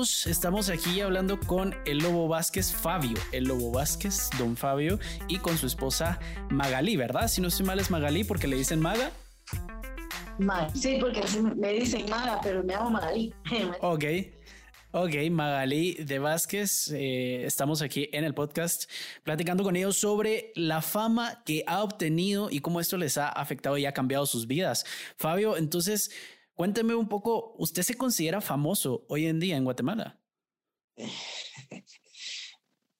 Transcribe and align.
Estamos 0.00 0.70
aquí 0.70 1.02
hablando 1.02 1.38
con 1.38 1.74
el 1.84 1.98
Lobo 1.98 2.26
Vázquez, 2.26 2.72
Fabio, 2.72 3.18
el 3.32 3.44
Lobo 3.44 3.70
Vázquez, 3.70 4.30
don 4.38 4.56
Fabio, 4.56 4.98
y 5.28 5.36
con 5.36 5.58
su 5.58 5.66
esposa 5.66 6.18
Magalí, 6.48 6.96
¿verdad? 6.96 7.28
Si 7.28 7.42
no 7.42 7.48
estoy 7.48 7.66
mal 7.66 7.78
es 7.80 7.90
Magalí 7.90 8.24
porque 8.24 8.46
le 8.46 8.56
dicen 8.56 8.80
Maga. 8.80 9.10
Sí, 10.72 10.96
porque 10.98 11.22
me 11.54 11.74
dicen 11.74 12.08
Maga, 12.08 12.40
pero 12.42 12.64
me 12.64 12.72
llamo 12.72 12.90
Magalí. 12.92 13.34
ok. 13.82 14.04
Ok, 14.92 15.14
Magalí 15.30 15.92
de 15.94 16.18
Vázquez, 16.18 16.90
eh, 16.92 17.44
estamos 17.44 17.82
aquí 17.82 18.08
en 18.12 18.24
el 18.24 18.32
podcast 18.32 18.90
platicando 19.22 19.62
con 19.64 19.76
ellos 19.76 19.98
sobre 19.98 20.50
la 20.56 20.80
fama 20.80 21.42
que 21.44 21.62
ha 21.66 21.82
obtenido 21.82 22.48
y 22.50 22.60
cómo 22.60 22.80
esto 22.80 22.96
les 22.96 23.18
ha 23.18 23.28
afectado 23.28 23.76
y 23.76 23.84
ha 23.84 23.92
cambiado 23.92 24.24
sus 24.24 24.46
vidas. 24.46 24.86
Fabio, 25.16 25.58
entonces, 25.58 26.10
cuénteme 26.60 26.94
un 26.94 27.08
poco, 27.08 27.54
¿usted 27.56 27.80
se 27.80 27.94
considera 27.94 28.42
famoso 28.42 29.06
hoy 29.08 29.24
en 29.24 29.40
día 29.40 29.56
en 29.56 29.64
Guatemala? 29.64 30.20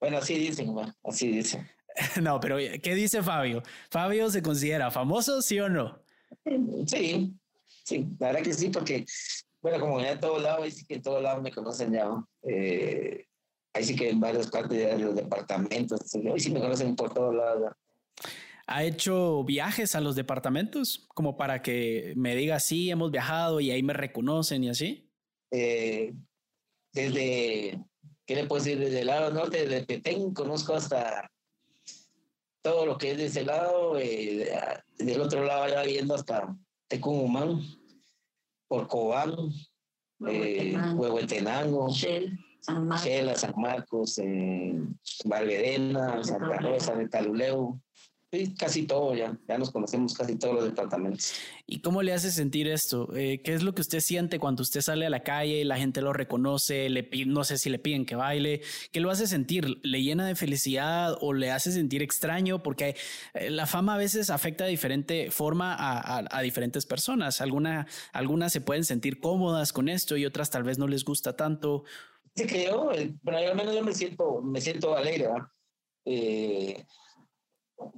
Bueno, 0.01 0.17
así 0.17 0.35
dicen, 0.35 0.75
así 1.05 1.29
dicen. 1.29 1.69
no, 2.23 2.41
pero 2.41 2.57
¿qué 2.57 2.95
dice 2.95 3.23
Fabio? 3.23 3.63
¿Fabio 3.91 4.31
se 4.31 4.41
considera 4.41 4.91
famoso, 4.91 5.43
sí 5.43 5.61
o 5.61 5.69
no? 5.69 6.03
Sí, 6.87 7.35
sí, 7.85 8.09
la 8.19 8.29
verdad 8.29 8.43
que 8.43 8.55
sí, 8.55 8.71
porque 8.71 9.05
bueno, 9.61 9.79
como 9.79 10.01
ya 10.01 10.13
en 10.13 10.21
todos 10.21 10.41
lados, 10.41 10.65
ahí 10.65 10.71
sí 10.71 10.87
que 10.87 10.95
en 10.95 11.03
todos 11.03 11.23
lados 11.23 11.43
me 11.43 11.53
conocen 11.53 11.93
ya. 11.93 12.09
Eh, 12.45 13.27
ahí 13.75 13.85
sí 13.85 13.95
que 13.95 14.09
en 14.09 14.21
varias 14.21 14.51
partes 14.51 14.79
de 14.79 14.99
los 14.99 15.15
departamentos, 15.15 16.01
ahí 16.15 16.41
sí 16.41 16.51
me 16.51 16.61
conocen 16.61 16.97
por 16.97 17.13
todos 17.13 17.35
lados. 17.35 17.75
¿Ha 18.73 18.85
hecho 18.85 19.43
viajes 19.43 19.97
a 19.97 20.01
los 20.01 20.15
departamentos? 20.15 21.09
Como 21.09 21.37
para 21.37 21.61
que 21.61 22.13
me 22.15 22.37
diga, 22.37 22.61
sí, 22.61 22.89
hemos 22.89 23.11
viajado 23.11 23.59
y 23.59 23.73
ahí 23.73 23.83
me 23.83 23.95
reconocen 23.95 24.63
y 24.63 24.69
así. 24.69 25.11
Eh, 25.51 26.15
desde, 26.93 27.85
¿qué 28.25 28.35
le 28.37 28.47
puedo 28.47 28.63
decir? 28.63 28.79
Desde 28.79 29.01
el 29.01 29.09
lado 29.09 29.33
norte, 29.33 29.67
desde 29.67 29.85
Petén, 29.85 30.33
conozco 30.33 30.75
hasta 30.75 31.29
todo 32.63 32.87
lo 32.87 32.97
que 32.97 33.11
es 33.11 33.17
de 33.17 33.27
ese 33.27 33.45
lado, 33.45 33.99
eh, 33.99 34.49
del 34.99 35.21
otro 35.21 35.45
lado 35.45 35.67
ya 35.69 35.83
viendo 35.83 36.15
hasta 36.15 36.57
Tecumumán 36.87 37.61
por 38.69 38.87
Cobán, 38.87 39.35
eh, 40.29 40.79
Huehuetenango, 40.95 41.89
Shell, 41.91 42.39
San 42.61 42.87
Marcos, 42.87 43.41
San 43.41 43.55
Marcos 43.57 44.19
eh, 44.19 44.79
Valverena, 45.25 46.23
Santa 46.23 46.59
Rosa, 46.59 46.95
de 46.95 47.09
Taluleu, 47.09 47.81
Sí, 48.33 48.55
casi 48.55 48.87
todo 48.87 49.13
ya, 49.17 49.37
ya 49.49 49.59
nos 49.59 49.73
conocemos 49.73 50.15
casi 50.15 50.37
todos 50.37 50.55
los 50.55 50.65
departamentos. 50.65 51.33
¿Y 51.67 51.81
cómo 51.81 52.01
le 52.01 52.13
hace 52.13 52.31
sentir 52.31 52.69
esto? 52.69 53.09
Eh, 53.17 53.43
¿Qué 53.43 53.55
es 53.55 53.65
lo 53.65 53.75
que 53.75 53.81
usted 53.81 53.99
siente 53.99 54.39
cuando 54.39 54.63
usted 54.63 54.83
sale 54.83 55.05
a 55.05 55.11
la 55.11 55.25
calle 55.25 55.61
y 55.61 55.65
la 55.65 55.77
gente 55.77 56.01
lo 56.01 56.13
reconoce, 56.13 56.89
le 56.91 57.09
no 57.27 57.43
sé 57.43 57.59
si 57.59 57.71
le 57.71 57.81
piden 57.81 58.07
que 58.07 58.15
baile? 58.15 58.61
¿Qué 58.93 59.01
lo 59.01 59.11
hace 59.11 59.27
sentir? 59.27 59.81
¿Le 59.83 60.05
llena 60.05 60.29
de 60.29 60.37
felicidad 60.37 61.17
o 61.21 61.33
le 61.33 61.51
hace 61.51 61.73
sentir 61.73 62.03
extraño? 62.03 62.63
Porque 62.63 62.95
eh, 63.35 63.51
la 63.51 63.67
fama 63.67 63.95
a 63.95 63.99
veces 63.99 64.31
afecta 64.31 64.63
de 64.63 64.71
diferente 64.71 65.33
forma 65.33 65.75
a, 65.77 66.43
diferentes 66.43 66.87
personas. 66.87 67.41
Alguna, 67.41 67.89
algunas 68.13 68.53
se 68.53 68.61
pueden 68.61 68.85
sentir 68.85 69.19
cómodas 69.19 69.73
con 69.73 69.89
esto 69.89 70.17
y 70.17 70.25
otras 70.25 70.51
tal 70.51 70.63
vez 70.63 70.79
no 70.79 70.87
les 70.87 71.05
gusta 71.05 71.35
tanto. 71.35 71.83
Sí, 72.37 72.47
que 72.47 72.67
yo, 72.67 72.93
bueno, 73.23 73.39
al 73.39 73.57
menos 73.57 73.75
yo 73.75 73.83
me 73.83 73.93
siento, 73.93 74.41
me 74.41 74.61
siento 74.61 74.97
alegre, 74.97 75.27
¿verdad? 75.27 75.49
Eh, 76.05 76.85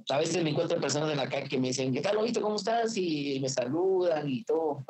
a 0.09 0.17
veces 0.17 0.43
me 0.43 0.49
encuentro 0.49 0.79
personas 0.79 1.11
en 1.11 1.17
la 1.17 1.29
calle 1.29 1.49
que 1.49 1.59
me 1.59 1.67
dicen, 1.67 1.93
¿qué 1.93 2.01
tal, 2.01 2.15
Lobito? 2.15 2.41
¿Cómo 2.41 2.55
estás? 2.55 2.95
Y 2.97 3.39
me 3.41 3.49
saludan 3.49 4.29
y 4.29 4.43
todo. 4.43 4.85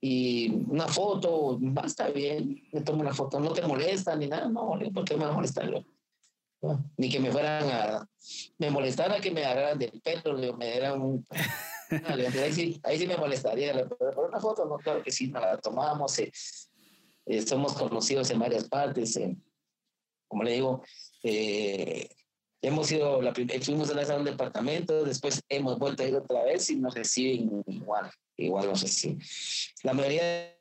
Y 0.00 0.50
una 0.68 0.86
foto, 0.86 1.58
va, 1.60 1.82
está 1.82 2.08
bien, 2.08 2.62
me 2.72 2.82
tomo 2.82 3.00
una 3.00 3.14
foto, 3.14 3.40
no 3.40 3.52
te 3.52 3.66
molesta 3.66 4.14
ni 4.16 4.26
nada, 4.26 4.48
no, 4.48 4.78
¿por 4.92 5.04
qué 5.04 5.16
me 5.16 5.24
va 5.24 5.30
a 5.30 5.34
molestar? 5.34 5.70
ni 6.96 7.10
que 7.10 7.20
me 7.20 7.30
fueran 7.30 7.68
a, 7.70 8.08
me 8.58 8.70
molestara 8.70 9.20
que 9.20 9.30
me 9.30 9.44
agarraran 9.44 9.78
del 9.78 10.00
pelo, 10.02 10.56
me 10.56 10.70
dieran 10.72 11.00
un... 11.00 11.26
ahí, 12.06 12.52
sí, 12.52 12.80
ahí 12.82 12.98
sí 12.98 13.06
me 13.06 13.16
molestaría, 13.16 13.72
pero 13.98 14.28
una 14.28 14.40
foto, 14.40 14.64
no, 14.64 14.76
claro 14.76 15.02
que 15.02 15.10
sí, 15.10 15.28
la 15.28 15.58
tomamos, 15.58 16.18
eh, 16.18 16.32
eh, 17.26 17.42
somos 17.42 17.74
conocidos 17.74 18.30
en 18.30 18.38
varias 18.38 18.68
partes, 18.68 19.16
eh, 19.16 19.36
como 20.28 20.42
le 20.42 20.52
digo, 20.52 20.82
eh, 21.22 22.08
Hemos 22.64 22.90
ido, 22.90 23.20
la, 23.20 23.34
fuimos 23.34 23.90
a 23.90 24.16
un 24.16 24.24
departamento, 24.24 25.04
después 25.04 25.42
hemos 25.50 25.78
vuelto 25.78 26.02
a 26.02 26.06
ir 26.06 26.14
otra 26.14 26.44
vez 26.44 26.70
y 26.70 26.76
nos 26.76 26.94
reciben 26.94 27.62
igual, 27.66 28.10
igual 28.38 28.68
nos 28.68 28.80
reciben. 28.80 29.20
La 29.82 29.92
mayoría, 29.92 30.56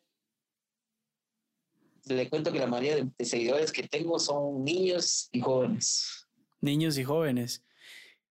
le 2.08 2.30
cuento 2.30 2.52
que 2.52 2.60
la 2.60 2.68
mayoría 2.68 2.98
de, 3.18 3.26
seguidores 3.26 3.72
que 3.72 3.88
tengo 3.88 4.20
son 4.20 4.66
niños 4.66 5.30
y 5.32 5.40
jóvenes. 5.40 6.28
Niños 6.60 6.98
y 6.98 7.06
jóvenes. 7.06 7.64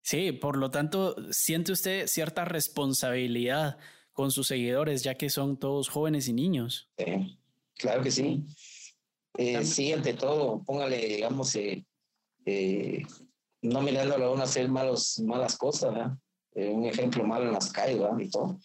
Sí, 0.03 0.33
por 0.33 0.59
lo 0.59 0.71
tanto, 0.71 1.17
siente 1.31 1.73
usted 1.73 2.09
cierta 2.09 2.45
responsabilidad 2.45 3.79
con 4.13 4.33
sus 4.33 4.49
seguidores, 4.49 5.03
ya 5.03 5.15
que 5.15 5.31
son 5.31 5.59
todos 5.59 5.89
jóvenes 5.89 6.29
y 6.29 6.35
niños. 6.35 6.91
Sí, 6.99 7.39
claro 7.77 8.03
que 8.03 8.11
sí. 8.11 8.45
Eh, 9.39 9.65
sí, 9.65 9.95
ante 9.95 10.13
todo, 10.13 10.63
póngale, 10.63 10.99
digamos, 11.07 11.57
eh, 11.57 11.87
eh, 12.45 13.03
no 13.63 13.81
mirándolo 13.81 14.27
a 14.27 14.33
uno 14.33 14.43
hacer 14.43 14.69
malos, 14.69 15.21
malas 15.21 15.57
cosas, 15.57 15.95
¿verdad? 15.95 16.13
Eh, 16.55 16.69
un 16.69 16.85
ejemplo 16.85 17.25
malo 17.25 17.47
en 17.47 17.53
las 17.53 17.73
calles, 17.73 17.99
¿verdad? 17.99 18.19
Y 18.19 18.29
todo. 18.29 18.59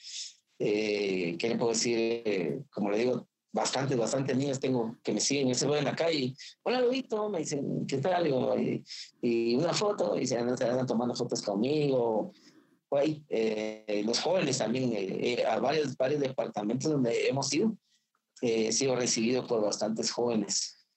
Eh, 0.59 1.37
¿Qué 1.37 1.49
le 1.49 1.55
puedo 1.55 1.71
decir? 1.71 1.97
Eh, 1.97 2.59
como 2.71 2.89
le 2.89 2.97
digo, 2.97 3.27
bastantes, 3.53 3.97
bastantes 3.97 4.35
niños 4.35 4.59
tengo 4.59 4.97
que 5.03 5.13
me 5.13 5.19
siguen, 5.19 5.49
y 5.49 5.55
se 5.55 5.67
van 5.67 5.79
en 5.79 5.85
la 5.85 5.95
calle, 5.95 6.33
hola 6.63 6.81
Lobito, 6.81 7.29
me 7.29 7.39
dicen, 7.39 7.85
¿qué 7.87 7.97
tal? 7.99 8.27
Y, 8.27 8.83
y 9.21 9.55
una 9.55 9.73
foto, 9.73 10.19
y 10.19 10.25
se 10.25 10.37
andan, 10.37 10.85
tomando 10.85 11.15
fotos 11.15 11.41
conmigo. 11.41 12.33
Pues, 12.89 13.17
los 14.05 14.19
jóvenes 14.19 14.57
también, 14.57 14.93
a 15.45 15.59
varios, 15.59 15.97
varios 15.97 16.21
departamentos 16.21 16.89
donde 16.89 17.27
hemos 17.27 17.53
ido, 17.53 17.75
he 18.41 18.71
sido 18.71 18.95
recibido 18.95 19.45
por 19.45 19.61
bastantes 19.61 20.09
jóvenes. 20.09 20.87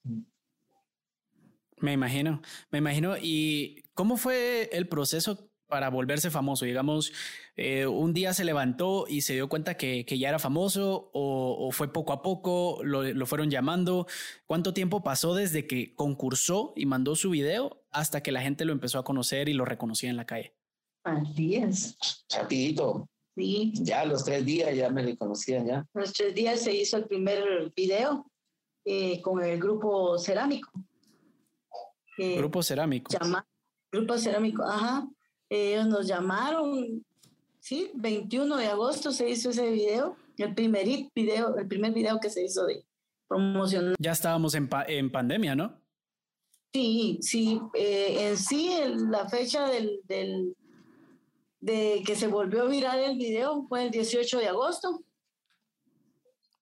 Me 1.80 1.94
imagino, 1.94 2.42
me 2.70 2.78
imagino. 2.78 3.16
¿Y 3.16 3.82
cómo 3.94 4.16
fue 4.16 4.68
el 4.72 4.88
proceso 4.88 5.50
para 5.70 5.88
volverse 5.88 6.30
famoso? 6.30 6.66
Digamos, 6.66 7.12
eh, 7.56 7.86
un 7.86 8.12
día 8.12 8.34
se 8.34 8.44
levantó 8.44 9.06
y 9.08 9.22
se 9.22 9.34
dio 9.34 9.48
cuenta 9.48 9.76
que, 9.76 10.04
ya 10.04 10.28
era 10.28 10.38
famoso 10.38 11.10
o, 11.14 11.70
fue 11.72 11.92
poco 11.92 12.12
a 12.12 12.22
poco, 12.22 12.80
lo, 12.82 13.26
fueron 13.26 13.50
llamando. 13.50 14.06
¿Cuánto 14.46 14.74
tiempo 14.74 15.02
pasó 15.02 15.34
desde 15.34 15.66
que 15.66 15.94
concursó 15.94 16.74
y 16.76 16.84
mandó 16.86 17.16
su 17.16 17.30
video 17.30 17.82
hasta 17.90 18.22
que 18.22 18.32
la 18.32 18.42
gente 18.42 18.64
lo 18.64 18.72
empezó 18.72 18.98
a 18.98 19.04
conocer 19.04 19.48
y 19.48 19.54
lo 19.54 19.64
reconocía 19.64 20.10
en 20.10 20.16
la 20.16 20.26
calle? 20.26 20.54
Así 21.04 21.56
es. 21.56 21.96
Rapidito. 22.36 23.08
Sí. 23.36 23.72
Ya 23.76 24.04
los 24.04 24.24
tres 24.24 24.44
días 24.44 24.76
ya 24.76 24.90
me 24.90 25.02
reconocían 25.02 25.66
ya. 25.66 25.86
Los 25.94 26.12
tres 26.12 26.34
días 26.34 26.60
se 26.60 26.74
hizo 26.74 26.98
el 26.98 27.06
primer 27.06 27.72
video 27.74 28.30
eh, 28.84 29.22
con 29.22 29.42
el 29.42 29.58
grupo 29.58 30.18
Cerámico. 30.18 30.70
Grupo 32.18 32.62
Cerámico. 32.62 33.10
Grupo 33.92 34.18
Cerámico, 34.18 34.62
ajá. 34.64 35.08
Ellos 35.48 35.86
nos 35.88 36.06
llamaron, 36.06 37.04
sí, 37.58 37.90
21 37.94 38.56
de 38.56 38.66
agosto 38.66 39.10
se 39.10 39.28
hizo 39.28 39.50
ese 39.50 39.70
video, 39.70 40.16
el 40.36 40.54
primer 40.54 40.86
video, 41.14 41.56
el 41.56 41.66
primer 41.66 41.92
video 41.92 42.20
que 42.20 42.30
se 42.30 42.44
hizo 42.44 42.66
de 42.66 42.84
promoción. 43.26 43.94
Ya 43.98 44.12
estábamos 44.12 44.54
en, 44.54 44.68
en 44.86 45.10
pandemia, 45.10 45.56
¿no? 45.56 45.80
Sí, 46.72 47.18
sí, 47.20 47.60
eh, 47.74 48.28
en 48.28 48.36
sí 48.36 48.70
la 49.10 49.28
fecha 49.28 49.66
del, 49.68 50.00
del, 50.04 50.56
de 51.60 52.02
que 52.06 52.14
se 52.14 52.28
volvió 52.28 52.68
viral 52.68 53.00
el 53.00 53.18
video 53.18 53.66
fue 53.68 53.84
el 53.84 53.90
18 53.90 54.38
de 54.38 54.48
agosto. 54.48 55.02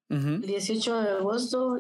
El 0.09 0.41
18 0.41 1.03
de 1.03 1.11
agosto 1.11 1.77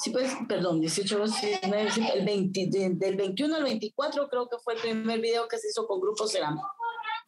sí, 0.00 0.10
pues, 0.10 0.32
perdón, 0.48 0.80
18, 0.80 1.24
el 1.62 2.24
20, 2.24 2.68
del 2.94 3.16
21 3.16 3.56
al 3.56 3.64
24 3.64 4.28
creo 4.28 4.48
que 4.48 4.56
fue 4.58 4.74
el 4.74 4.80
primer 4.80 5.20
video 5.20 5.46
que 5.48 5.58
se 5.58 5.68
hizo 5.68 5.86
con 5.86 6.00
Grupo 6.00 6.26
Cerámico. 6.26 6.66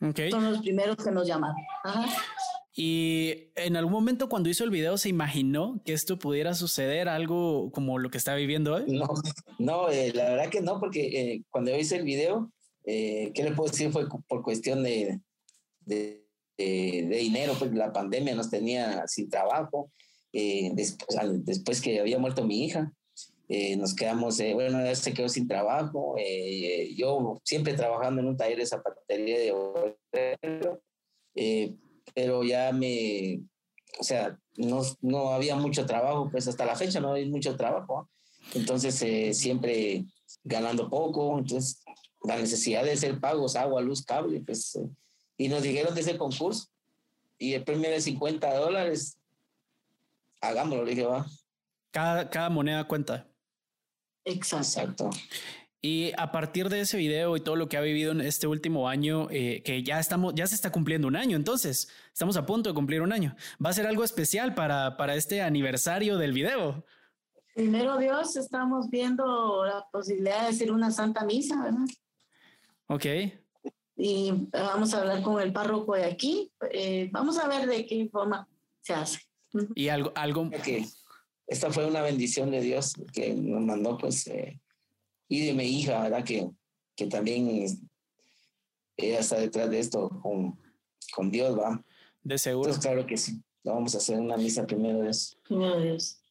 Okay. 0.00 0.30
Son 0.30 0.50
los 0.50 0.60
primeros 0.60 0.96
que 0.96 1.10
nos 1.10 1.26
llamaron. 1.26 1.56
Y 2.74 3.50
en 3.54 3.76
algún 3.76 3.92
momento 3.92 4.28
cuando 4.28 4.48
hizo 4.48 4.64
el 4.64 4.70
video 4.70 4.96
se 4.96 5.10
imaginó 5.10 5.80
que 5.84 5.92
esto 5.92 6.18
pudiera 6.18 6.54
suceder 6.54 7.08
algo 7.08 7.70
como 7.70 7.98
lo 7.98 8.10
que 8.10 8.18
está 8.18 8.34
viviendo 8.34 8.74
hoy. 8.74 8.84
No, 8.88 9.06
no, 9.58 9.90
eh, 9.90 10.10
la 10.14 10.30
verdad 10.30 10.48
que 10.48 10.62
no, 10.62 10.80
porque 10.80 11.02
eh, 11.06 11.42
cuando 11.50 11.70
yo 11.70 11.76
hice 11.76 11.96
el 11.96 12.04
video, 12.04 12.50
eh, 12.84 13.30
¿qué 13.34 13.44
le 13.44 13.52
puedo 13.52 13.70
decir? 13.70 13.92
Fue 13.92 14.08
por 14.26 14.42
cuestión 14.42 14.82
de, 14.82 15.20
de, 15.80 16.24
de 16.56 17.16
dinero, 17.20 17.54
pues 17.58 17.72
la 17.74 17.92
pandemia 17.92 18.34
nos 18.34 18.48
tenía 18.48 19.06
sin 19.06 19.28
trabajo 19.28 19.90
eh, 20.32 20.70
después, 20.74 21.18
después, 21.44 21.80
que 21.80 22.00
había 22.00 22.18
muerto 22.18 22.44
mi 22.44 22.64
hija. 22.64 22.92
Eh, 23.48 23.76
nos 23.76 23.94
quedamos, 23.94 24.40
eh, 24.40 24.54
bueno, 24.54 24.80
ella 24.80 24.94
se 24.94 25.12
quedó 25.12 25.28
sin 25.28 25.46
trabajo. 25.46 26.16
yo 26.96 27.40
siempre 27.44 27.74
trabajando 27.74 28.20
en 28.20 28.28
un 28.28 28.36
taller 28.36 28.58
de 28.58 28.66
zapatería 28.66 29.38
de 29.38 29.52
pero 32.14 32.44
ya 32.44 32.72
me, 32.72 33.40
o 33.98 34.04
sea, 34.04 34.38
no, 34.56 34.82
no 35.00 35.30
había 35.30 35.56
mucho 35.56 35.86
trabajo, 35.86 36.28
pues 36.30 36.48
hasta 36.48 36.64
la 36.64 36.76
fecha 36.76 37.00
no 37.00 37.12
hay 37.12 37.28
mucho 37.28 37.56
trabajo. 37.56 38.08
Entonces, 38.54 39.00
eh, 39.02 39.32
siempre 39.34 40.04
ganando 40.44 40.90
poco, 40.90 41.38
entonces 41.38 41.82
la 42.24 42.36
necesidad 42.36 42.84
de 42.84 42.92
hacer 42.92 43.20
pagos, 43.20 43.56
agua, 43.56 43.80
luz, 43.80 44.04
cable, 44.04 44.40
pues, 44.40 44.76
eh, 44.76 44.88
y 45.36 45.48
nos 45.48 45.62
dijeron 45.62 45.94
de 45.94 46.02
ese 46.02 46.18
concurso, 46.18 46.68
y 47.38 47.54
el 47.54 47.64
premio 47.64 47.90
de 47.90 48.00
50 48.00 48.54
dólares, 48.54 49.18
hagámoslo, 50.42 50.84
le 50.84 50.90
dije, 50.90 51.06
va. 51.06 51.26
Cada, 51.90 52.28
cada 52.28 52.50
moneda 52.50 52.84
cuenta. 52.84 53.26
Exacto. 54.24 55.10
Y 55.84 56.12
a 56.16 56.30
partir 56.30 56.68
de 56.68 56.80
ese 56.80 56.96
video 56.96 57.36
y 57.36 57.40
todo 57.40 57.56
lo 57.56 57.68
que 57.68 57.76
ha 57.76 57.80
vivido 57.80 58.12
en 58.12 58.20
este 58.20 58.46
último 58.46 58.88
año, 58.88 59.26
eh, 59.30 59.62
que 59.64 59.82
ya 59.82 59.98
estamos, 59.98 60.32
ya 60.34 60.46
se 60.46 60.54
está 60.54 60.70
cumpliendo 60.70 61.08
un 61.08 61.16
año, 61.16 61.36
entonces 61.36 61.88
estamos 62.12 62.36
a 62.36 62.46
punto 62.46 62.70
de 62.70 62.74
cumplir 62.74 63.02
un 63.02 63.12
año. 63.12 63.34
Va 63.64 63.70
a 63.70 63.72
ser 63.72 63.88
algo 63.88 64.04
especial 64.04 64.54
para, 64.54 64.96
para 64.96 65.16
este 65.16 65.42
aniversario 65.42 66.18
del 66.18 66.32
video. 66.32 66.84
Primero 67.54 67.98
Dios, 67.98 68.36
estamos 68.36 68.88
viendo 68.90 69.64
la 69.64 69.84
posibilidad 69.90 70.42
de 70.42 70.48
hacer 70.48 70.70
una 70.70 70.92
santa 70.92 71.24
misa, 71.24 71.60
¿verdad? 71.64 71.86
Ok. 72.86 73.06
Y 73.96 74.32
vamos 74.52 74.94
a 74.94 75.00
hablar 75.00 75.22
con 75.22 75.42
el 75.42 75.52
párroco 75.52 75.94
de 75.94 76.04
aquí. 76.04 76.52
Eh, 76.70 77.08
vamos 77.10 77.38
a 77.38 77.48
ver 77.48 77.66
de 77.66 77.84
qué 77.86 78.08
forma 78.08 78.48
se 78.80 78.94
hace. 78.94 79.18
Y 79.74 79.88
algo, 79.88 80.12
algo. 80.14 80.50
Que 80.50 80.86
esta 81.46 81.70
fue 81.70 81.86
una 81.86 82.02
bendición 82.02 82.50
de 82.50 82.60
Dios 82.60 82.94
que 83.12 83.34
nos 83.34 83.62
mandó, 83.62 83.98
pues. 83.98 84.26
Eh, 84.26 84.60
y 85.28 85.46
de 85.46 85.54
mi 85.54 85.64
hija, 85.64 86.02
¿verdad? 86.02 86.24
Que, 86.24 86.50
que 86.94 87.06
también 87.06 87.48
ella 88.96 89.18
está 89.18 89.38
detrás 89.38 89.70
de 89.70 89.78
esto 89.78 90.08
con, 90.22 90.58
con 91.14 91.30
Dios, 91.30 91.58
¿va? 91.58 91.82
De 92.22 92.38
seguro. 92.38 92.70
Entonces, 92.70 92.90
claro 92.90 93.06
que 93.06 93.16
sí. 93.16 93.42
Vamos 93.64 93.94
a 93.94 93.98
hacer 93.98 94.18
una 94.18 94.36
misa 94.36 94.66
primero 94.66 94.98
de 94.98 95.04
Dios. 95.04 95.38
Primero 95.44 95.80
Dios. 95.80 96.21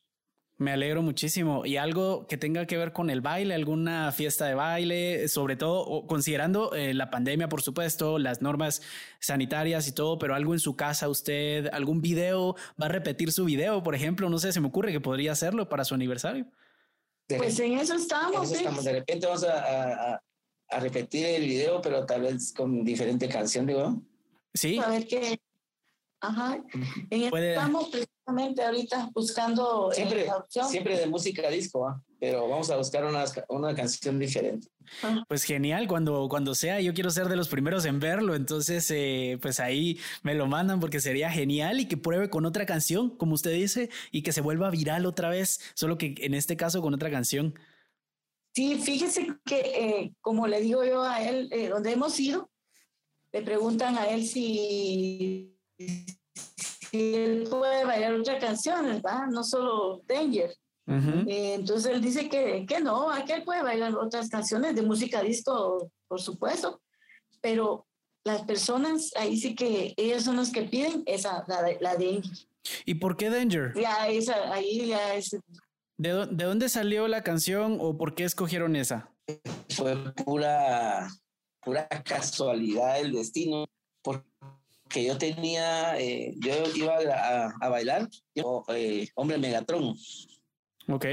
Me 0.62 0.72
alegro 0.72 1.02
muchísimo. 1.02 1.66
¿Y 1.66 1.78
algo 1.78 2.28
que 2.28 2.38
tenga 2.38 2.68
que 2.68 2.78
ver 2.78 2.94
con 2.94 3.10
el 3.10 3.22
baile, 3.22 3.56
alguna 3.56 4.12
fiesta 4.12 4.46
de 4.46 4.54
baile, 4.54 5.28
sobre 5.28 5.56
todo 5.56 6.06
considerando 6.06 6.74
eh, 6.76 6.94
la 6.94 7.10
pandemia, 7.10 7.50
por 7.50 7.62
supuesto, 7.62 8.20
las 8.20 8.42
normas 8.42 8.82
sanitarias 9.20 9.88
y 9.88 9.92
todo, 9.92 10.20
pero 10.20 10.36
algo 10.36 10.54
en 10.54 10.60
su 10.60 10.76
casa, 10.76 11.10
usted, 11.10 11.68
algún 11.74 12.02
video, 12.02 12.56
va 12.80 12.86
a 12.86 12.90
repetir 12.90 13.32
su 13.32 13.46
video, 13.46 13.82
por 13.82 13.96
ejemplo, 13.96 14.30
no 14.30 14.38
sé, 14.38 14.54
se 14.54 14.60
me 14.60 14.68
ocurre 14.68 14.92
que 14.92 15.02
podría 15.02 15.32
hacerlo 15.32 15.68
para 15.68 15.84
su 15.84 15.96
aniversario 15.96 16.46
pues 17.38 17.60
en 17.60 17.74
eso 17.74 17.96
estamos. 17.96 18.52
estamos. 18.52 18.84
De 18.84 18.94
repente 18.94 19.26
vamos 19.26 19.44
a, 19.44 20.14
a, 20.14 20.22
a, 20.70 20.80
repetir 20.80 21.26
el 21.26 21.44
video, 21.44 21.82
pero 21.82 22.06
tal 22.06 22.22
vez 22.22 22.54
con 22.54 22.84
diferente 22.84 23.28
canción, 23.30 23.66
digo. 23.66 24.02
Sí. 24.54 24.80
A 24.80 24.90
ver 24.90 25.08
qué. 25.08 25.40
Ajá. 26.20 26.64
En 27.10 27.36
Estamos 27.36 27.90
ahorita 28.40 29.10
buscando. 29.14 29.92
Eh, 29.92 29.96
siempre, 29.96 30.28
siempre 30.70 30.98
de 30.98 31.08
música 31.08 31.50
disco, 31.50 31.88
¿ah? 31.88 32.02
pero 32.20 32.48
vamos 32.48 32.70
a 32.70 32.78
buscar 32.78 33.04
una, 33.06 33.26
una 33.50 33.76
canción 33.76 34.20
diferente. 34.20 34.68
Pues 35.28 35.44
genial, 35.44 35.88
cuando, 35.88 36.28
cuando 36.30 36.54
sea, 36.54 36.80
yo 36.82 36.94
quiero 36.94 37.10
ser 37.10 37.28
de 37.28 37.36
los 37.36 37.50
primeros 37.50 37.86
en 37.86 38.00
verlo, 38.00 38.36
entonces 38.36 38.90
eh, 38.92 39.40
pues 39.42 39.60
ahí 39.60 40.00
me 40.22 40.36
lo 40.36 40.48
mandan 40.48 40.80
porque 40.80 41.00
sería 41.00 41.32
genial 41.32 41.80
y 41.80 41.88
que 41.88 41.98
pruebe 41.98 42.30
con 42.30 42.46
otra 42.46 42.66
canción, 42.66 43.10
como 43.10 43.34
usted 43.34 43.54
dice, 43.54 43.90
y 44.12 44.22
que 44.22 44.34
se 44.34 44.42
vuelva 44.42 44.70
viral 44.70 45.06
otra 45.06 45.30
vez, 45.30 45.60
solo 45.74 45.98
que 45.98 46.16
en 46.18 46.34
este 46.34 46.58
caso 46.58 46.82
con 46.82 46.94
otra 46.94 47.10
canción. 47.10 47.56
Sí, 48.54 48.76
fíjese 48.76 49.28
que 49.46 49.60
eh, 49.60 50.14
como 50.20 50.46
le 50.46 50.62
digo 50.62 50.84
yo 50.84 51.04
a 51.04 51.24
él, 51.24 51.50
eh, 51.52 51.70
donde 51.70 51.94
hemos 51.94 52.20
ido, 52.20 52.52
le 53.32 53.42
preguntan 53.42 53.98
a 53.98 54.10
él 54.10 54.28
si, 54.28 55.58
si 56.92 57.16
él 57.16 57.48
puede 57.50 57.86
bailar 57.86 58.14
otra 58.14 58.38
canción, 58.38 58.86
¿verdad? 58.86 59.28
No 59.28 59.44
solo 59.44 60.02
Danger. 60.08 60.54
Eh, 60.88 61.54
entonces 61.54 61.94
él 61.94 62.02
dice 62.02 62.28
que, 62.28 62.66
que 62.68 62.82
no, 62.82 63.08
que 63.26 63.34
él 63.34 63.44
puede 63.44 63.64
bailar 63.64 63.96
otras 63.96 64.28
canciones 64.28 64.76
de 64.76 64.82
música 64.82 65.22
disco, 65.22 65.90
por 66.10 66.20
supuesto, 66.20 66.82
pero 67.40 67.88
las 68.26 68.42
personas 68.42 69.12
ahí 69.16 69.38
sí 69.38 69.56
que 69.56 69.94
ellos 69.96 70.24
son 70.24 70.36
los 70.36 70.52
que 70.52 70.64
piden 70.64 71.04
esa, 71.06 71.46
la, 71.48 71.62
la 71.80 71.94
Danger. 71.94 72.24
¿Y 72.86 72.96
por 72.96 73.16
qué 73.16 73.30
Danger? 73.30 73.74
Ya, 73.74 74.10
esa, 74.10 74.54
ahí 74.54 74.88
ya 74.88 75.16
es. 75.16 75.32
¿De, 75.98 76.28
¿De 76.30 76.44
dónde 76.44 76.68
salió 76.68 77.08
la 77.08 77.24
canción 77.24 77.78
o 77.80 77.98
por 77.98 78.14
qué 78.14 78.26
escogieron 78.26 78.76
esa? 78.76 79.10
Fue 79.70 79.96
pura, 80.26 81.08
pura 81.62 81.88
casualidad 82.04 82.96
del 82.96 83.14
destino, 83.14 83.66
porque 84.92 85.06
yo 85.06 85.18
tenía, 85.18 85.98
eh, 85.98 86.34
yo 86.40 86.52
iba 86.76 86.98
a, 86.98 87.54
a 87.62 87.70
bailar, 87.70 88.10
yo, 88.36 88.66
eh, 88.76 89.08
hombre 89.16 89.38
Megatron. 89.38 89.96
Ok. 90.90 91.06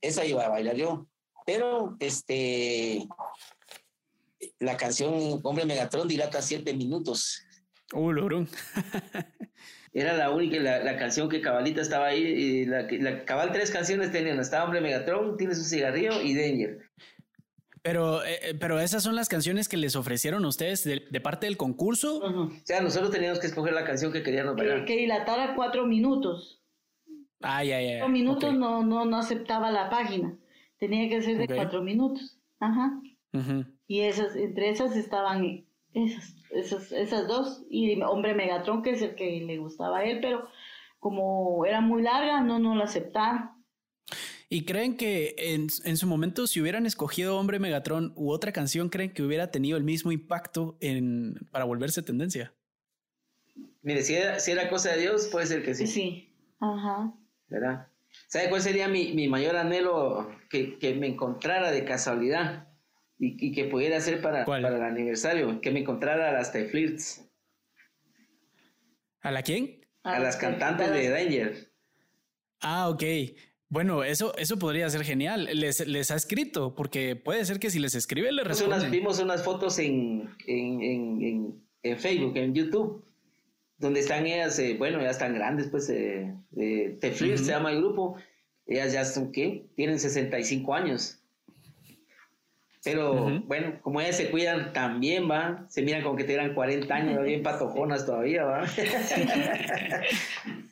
Esa 0.00 0.24
iba 0.24 0.46
a 0.46 0.48
bailar 0.48 0.74
yo. 0.74 1.06
Pero 1.44 1.98
este 2.00 3.06
la 4.58 4.78
canción 4.78 5.38
Hombre 5.42 5.66
Megatron 5.66 6.08
dilata 6.08 6.40
siete 6.40 6.72
minutos. 6.72 7.42
Uh, 7.92 8.46
Era 9.92 10.14
la 10.14 10.30
única, 10.30 10.56
la, 10.58 10.82
la, 10.82 10.96
canción 10.96 11.28
que 11.28 11.42
Cabalita 11.42 11.82
estaba 11.82 12.06
ahí. 12.06 12.22
Y 12.22 12.64
la, 12.64 12.86
la, 12.90 13.24
Cabal 13.26 13.52
tres 13.52 13.70
canciones 13.70 14.12
tenían. 14.12 14.40
Estaba 14.40 14.64
Hombre 14.64 14.80
Megatron, 14.80 15.36
Tiene 15.36 15.54
su 15.54 15.62
cigarrillo 15.62 16.22
y 16.22 16.34
Danger. 16.34 16.90
Pero, 17.86 18.24
eh, 18.24 18.40
eh, 18.42 18.54
pero 18.58 18.80
esas 18.80 19.04
son 19.04 19.14
las 19.14 19.28
canciones 19.28 19.68
que 19.68 19.76
les 19.76 19.94
ofrecieron 19.94 20.44
a 20.44 20.48
ustedes 20.48 20.82
de, 20.82 21.20
parte 21.20 21.46
del 21.46 21.56
concurso. 21.56 22.18
O 22.18 22.50
sea, 22.64 22.80
nosotros 22.80 23.12
teníamos 23.12 23.38
que 23.38 23.46
escoger 23.46 23.74
la 23.74 23.84
canción 23.84 24.12
que 24.12 24.24
queríamos 24.24 24.56
bailar. 24.56 24.84
que 24.84 24.96
dilatara 24.96 25.54
cuatro 25.54 25.86
minutos. 25.86 26.60
Ay, 27.40 27.70
ay, 27.70 27.86
ay. 27.86 27.98
Cuatro 28.00 28.12
minutos 28.12 28.54
no, 28.54 28.82
no, 28.82 29.04
no 29.04 29.18
aceptaba 29.18 29.70
la 29.70 29.88
página. 29.88 30.36
Tenía 30.80 31.08
que 31.08 31.22
ser 31.22 31.38
de 31.38 31.46
cuatro 31.46 31.80
minutos. 31.80 32.40
Ajá. 32.58 33.00
Y 33.86 34.00
esas, 34.00 34.34
entre 34.34 34.70
esas 34.70 34.96
estaban 34.96 35.64
esas, 35.92 36.34
esas, 36.50 36.90
esas 36.90 37.28
dos. 37.28 37.66
Y 37.70 38.02
Hombre 38.02 38.34
Megatron, 38.34 38.82
que 38.82 38.90
es 38.90 39.02
el 39.02 39.14
que 39.14 39.42
le 39.42 39.58
gustaba 39.58 39.98
a 39.98 40.04
él, 40.04 40.18
pero 40.20 40.48
como 40.98 41.64
era 41.64 41.80
muy 41.80 42.02
larga, 42.02 42.40
no, 42.40 42.58
no 42.58 42.74
la 42.74 42.82
aceptaron. 42.82 43.50
¿Y 44.48 44.64
creen 44.64 44.96
que 44.96 45.34
en, 45.38 45.66
en, 45.84 45.96
su 45.96 46.06
momento, 46.06 46.46
si 46.46 46.60
hubieran 46.60 46.86
escogido 46.86 47.36
Hombre 47.36 47.58
Megatron 47.58 48.12
u 48.14 48.30
otra 48.30 48.52
canción, 48.52 48.88
creen 48.88 49.12
que 49.12 49.22
hubiera 49.22 49.50
tenido 49.50 49.76
el 49.76 49.82
mismo 49.82 50.12
impacto 50.12 50.78
en, 50.80 51.34
para 51.50 51.64
volverse 51.64 52.02
tendencia? 52.02 52.54
Mire, 53.82 54.02
si 54.02 54.14
era, 54.14 54.38
si 54.38 54.52
era 54.52 54.68
cosa 54.68 54.92
de 54.92 55.00
Dios, 55.00 55.28
puede 55.32 55.46
ser 55.46 55.64
que 55.64 55.74
sí. 55.74 55.86
Sí. 55.86 56.32
Ajá. 56.60 57.12
¿verdad? 57.48 57.88
¿Sabe 58.28 58.48
cuál 58.48 58.62
sería 58.62 58.88
mi, 58.88 59.12
mi 59.14 59.28
mayor 59.28 59.56
anhelo? 59.56 60.30
Que, 60.48 60.78
que, 60.78 60.94
me 60.94 61.06
encontrara 61.06 61.70
de 61.70 61.84
casualidad 61.84 62.68
y, 63.18 63.46
y 63.46 63.52
que 63.52 63.64
pudiera 63.64 63.96
hacer 63.96 64.20
para, 64.22 64.44
para 64.44 64.76
el 64.76 64.82
aniversario, 64.82 65.60
que 65.60 65.70
me 65.70 65.80
encontrara 65.80 66.30
a 66.30 66.32
las 66.32 66.52
Teflirts. 66.52 67.28
¿A 69.20 69.30
la 69.30 69.42
quién? 69.42 69.84
A, 70.02 70.18
las 70.20 70.36
cantantes 70.36 70.90
de 70.90 71.08
Danger. 71.08 71.72
Ah, 72.60 72.88
ok. 72.88 73.02
Bueno, 73.68 74.04
eso, 74.04 74.36
eso 74.36 74.58
podría 74.58 74.88
ser 74.90 75.04
genial. 75.04 75.48
Les, 75.52 75.86
les 75.86 76.10
ha 76.10 76.16
escrito, 76.16 76.74
porque 76.74 77.16
puede 77.16 77.44
ser 77.44 77.58
que 77.58 77.70
si 77.70 77.78
les 77.78 77.94
escribe, 77.94 78.30
le 78.32 78.44
responden. 78.44 78.90
vimos 78.90 79.18
unas 79.18 79.42
fotos 79.42 79.78
en, 79.78 80.30
en, 80.46 80.82
en, 80.82 81.62
en 81.82 81.98
Facebook, 81.98 82.36
en 82.36 82.54
YouTube 82.54 83.06
donde 83.78 84.00
están 84.00 84.26
ellas, 84.26 84.58
eh, 84.58 84.74
bueno, 84.78 85.00
ya 85.00 85.10
están 85.10 85.34
grandes, 85.34 85.68
pues, 85.68 85.88
eh, 85.90 86.34
eh 86.56 86.98
se 87.00 87.36
llama 87.44 87.72
el 87.72 87.78
grupo, 87.78 88.16
ellas 88.66 88.92
ya 88.92 89.04
son, 89.04 89.32
¿qué? 89.32 89.66
Tienen 89.76 89.98
65 89.98 90.74
años. 90.74 91.15
Pero 92.86 93.42
bueno, 93.46 93.78
como 93.82 94.00
ellas 94.00 94.16
se 94.16 94.30
cuidan 94.30 94.72
también, 94.72 95.28
va, 95.28 95.66
se 95.68 95.82
miran 95.82 96.02
como 96.02 96.16
que 96.16 96.22
tuvieran 96.22 96.54
40 96.54 96.94
años, 96.94 97.24
bien 97.24 97.42
patojonas 97.42 98.06
todavía, 98.06 98.44
va. 98.44 98.64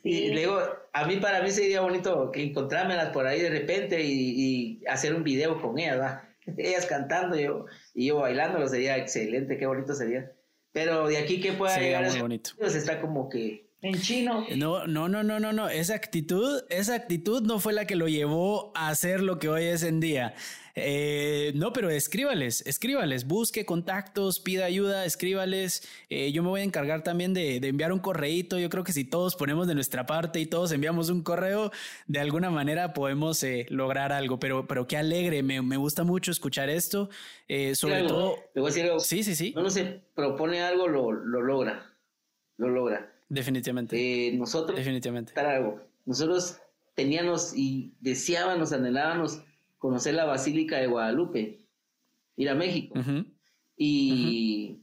Y 0.03 0.31
luego, 0.33 0.61
a 0.93 1.07
mí, 1.07 1.17
para 1.17 1.41
mí 1.41 1.49
sería 1.49 1.81
bonito 1.81 2.29
que 2.31 2.43
encontrármelas 2.43 3.09
por 3.09 3.25
ahí 3.25 3.41
de 3.41 3.49
repente 3.49 4.03
y, 4.03 4.79
y 4.81 4.87
hacer 4.87 5.15
un 5.15 5.23
video 5.23 5.59
con 5.59 5.79
ellas, 5.79 5.99
va. 5.99 6.29
Ellas 6.57 6.85
cantando 6.85 7.35
yo, 7.35 7.65
y 7.95 8.07
yo 8.07 8.17
bailando, 8.17 8.67
sería 8.67 8.97
excelente, 8.97 9.57
qué 9.57 9.65
bonito 9.65 9.95
sería. 9.95 10.31
Pero 10.71 11.07
de 11.07 11.17
aquí 11.17 11.41
que 11.41 11.53
pueda 11.53 11.79
llegar 11.79 12.07
muy 12.11 12.21
bonito. 12.21 12.51
Pues 12.57 12.75
está 12.75 13.01
como 13.01 13.29
que 13.29 13.64
en 13.81 14.01
chino. 14.01 14.45
No, 14.55 14.87
no, 14.87 15.07
no, 15.07 15.23
no, 15.23 15.39
no, 15.39 15.53
no. 15.53 15.69
Esa 15.69 15.95
actitud, 15.95 16.63
esa 16.69 16.95
actitud 16.95 17.43
no 17.43 17.59
fue 17.59 17.73
la 17.73 17.85
que 17.85 17.95
lo 17.95 18.07
llevó 18.07 18.71
a 18.75 18.89
hacer 18.89 19.21
lo 19.21 19.37
que 19.37 19.49
hoy 19.49 19.65
es 19.65 19.83
en 19.83 19.99
día. 19.99 20.33
Eh, 20.77 21.53
no, 21.55 21.71
pero 21.71 21.89
escríbales, 21.89 22.61
escríbales, 22.67 23.25
busque 23.25 23.65
contactos, 23.65 24.41
pida 24.41 24.65
ayuda, 24.65 25.05
escríbales. 25.05 25.87
Eh, 26.09 26.33
yo 26.33 26.43
me 26.43 26.49
voy 26.49 26.61
a 26.61 26.63
encargar 26.65 27.01
también 27.01 27.33
de, 27.33 27.57
enviar 27.57 27.93
un 27.93 27.99
correíto. 27.99 28.59
Yo 28.59 28.69
creo 28.69 28.83
que 28.83 28.91
si 28.91 29.05
todos 29.05 29.37
ponemos 29.37 29.67
de 29.67 29.75
nuestra 29.75 30.05
parte 30.05 30.39
y 30.41 30.45
todos 30.45 30.73
enviamos 30.73 31.09
un 31.09 31.23
correo, 31.23 31.71
de 32.07 32.19
alguna 32.19 32.49
manera 32.49 32.93
podemos 32.93 33.41
eh, 33.43 33.67
lograr 33.69 34.11
algo. 34.11 34.37
Pero, 34.37 34.67
pero 34.67 34.85
qué 34.85 34.97
alegre, 34.97 35.43
me, 35.43 35.77
gusta 35.77 36.03
mucho 36.03 36.31
escuchar 36.31 36.69
esto. 36.69 37.09
sobre 37.73 38.03
todo. 38.03 38.35
Te 38.53 38.59
voy 38.59 38.69
a 38.69 38.73
decir 38.73 38.85
algo. 38.85 38.99
Sí, 38.99 39.23
sí, 39.23 39.35
sí. 39.35 39.53
No, 39.55 39.61
no 39.61 39.69
se 39.69 40.01
propone 40.13 40.61
algo, 40.61 40.87
lo, 40.87 41.11
lo 41.11 41.41
logra. 41.41 41.93
Lo 42.57 42.67
logra. 42.67 43.14
Definitivamente. 43.29 43.95
Eh, 43.97 44.33
nosotros, 44.33 44.77
Definitivamente. 44.77 45.39
algo. 45.39 45.81
Nosotros 46.05 46.59
teníamos 46.95 47.53
y 47.55 47.93
deseábamos, 47.99 48.71
anhelábamos 48.71 49.41
conocer 49.77 50.15
la 50.15 50.25
Basílica 50.25 50.77
de 50.77 50.87
Guadalupe, 50.87 51.59
ir 52.37 52.49
a 52.49 52.55
México. 52.55 52.99
Y 53.77 54.79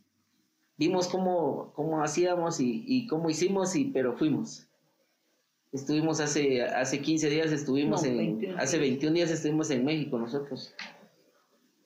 vimos 0.76 1.08
cómo, 1.08 1.72
cómo 1.75 2.02
hacíamos 2.02 2.61
y, 2.61 3.06
cómo 3.06 3.30
hicimos, 3.30 3.75
y, 3.76 3.87
pero 3.87 4.16
fuimos. 4.16 4.68
Estuvimos 5.72 6.20
hace, 6.20 6.62
hace 6.62 7.00
15 7.00 7.30
días, 7.30 7.50
estuvimos 7.50 8.04
en, 8.04 8.54
hace 8.58 8.78
21 8.78 9.14
días 9.14 9.30
estuvimos 9.30 9.70
en 9.70 9.84
México 9.84 10.18
nosotros. 10.18 10.75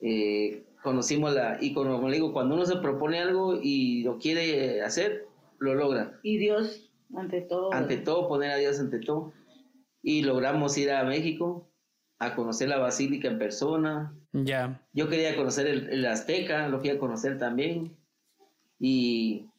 Eh, 0.01 0.65
conocimos 0.83 1.33
la, 1.33 1.57
y 1.61 1.73
como 1.73 2.09
le 2.09 2.15
digo, 2.15 2.33
cuando 2.33 2.55
uno 2.55 2.65
se 2.65 2.75
propone 2.77 3.19
algo 3.19 3.57
y 3.61 4.03
lo 4.03 4.17
quiere 4.17 4.81
hacer, 4.81 5.27
lo 5.59 5.75
logra. 5.75 6.19
Y 6.23 6.37
Dios, 6.37 6.91
ante 7.15 7.41
todo. 7.41 7.73
Ante 7.73 7.97
todo, 7.97 8.27
poner 8.27 8.51
a 8.51 8.57
Dios 8.57 8.79
ante 8.79 8.99
todo. 8.99 9.33
Y 10.01 10.21
logramos 10.21 10.77
ir 10.77 10.91
a 10.91 11.03
México 11.03 11.71
a 12.19 12.35
conocer 12.35 12.69
la 12.69 12.77
basílica 12.77 13.27
en 13.27 13.39
persona. 13.39 14.15
Ya. 14.33 14.81
Yo 14.93 15.09
quería 15.09 15.35
conocer 15.35 15.67
el, 15.67 16.05
Azteca, 16.05 16.67
lo 16.69 16.79
fui 16.79 16.89
a 16.89 16.99
conocer 16.99 17.37
también. 17.37 17.97
Y, 18.79 19.49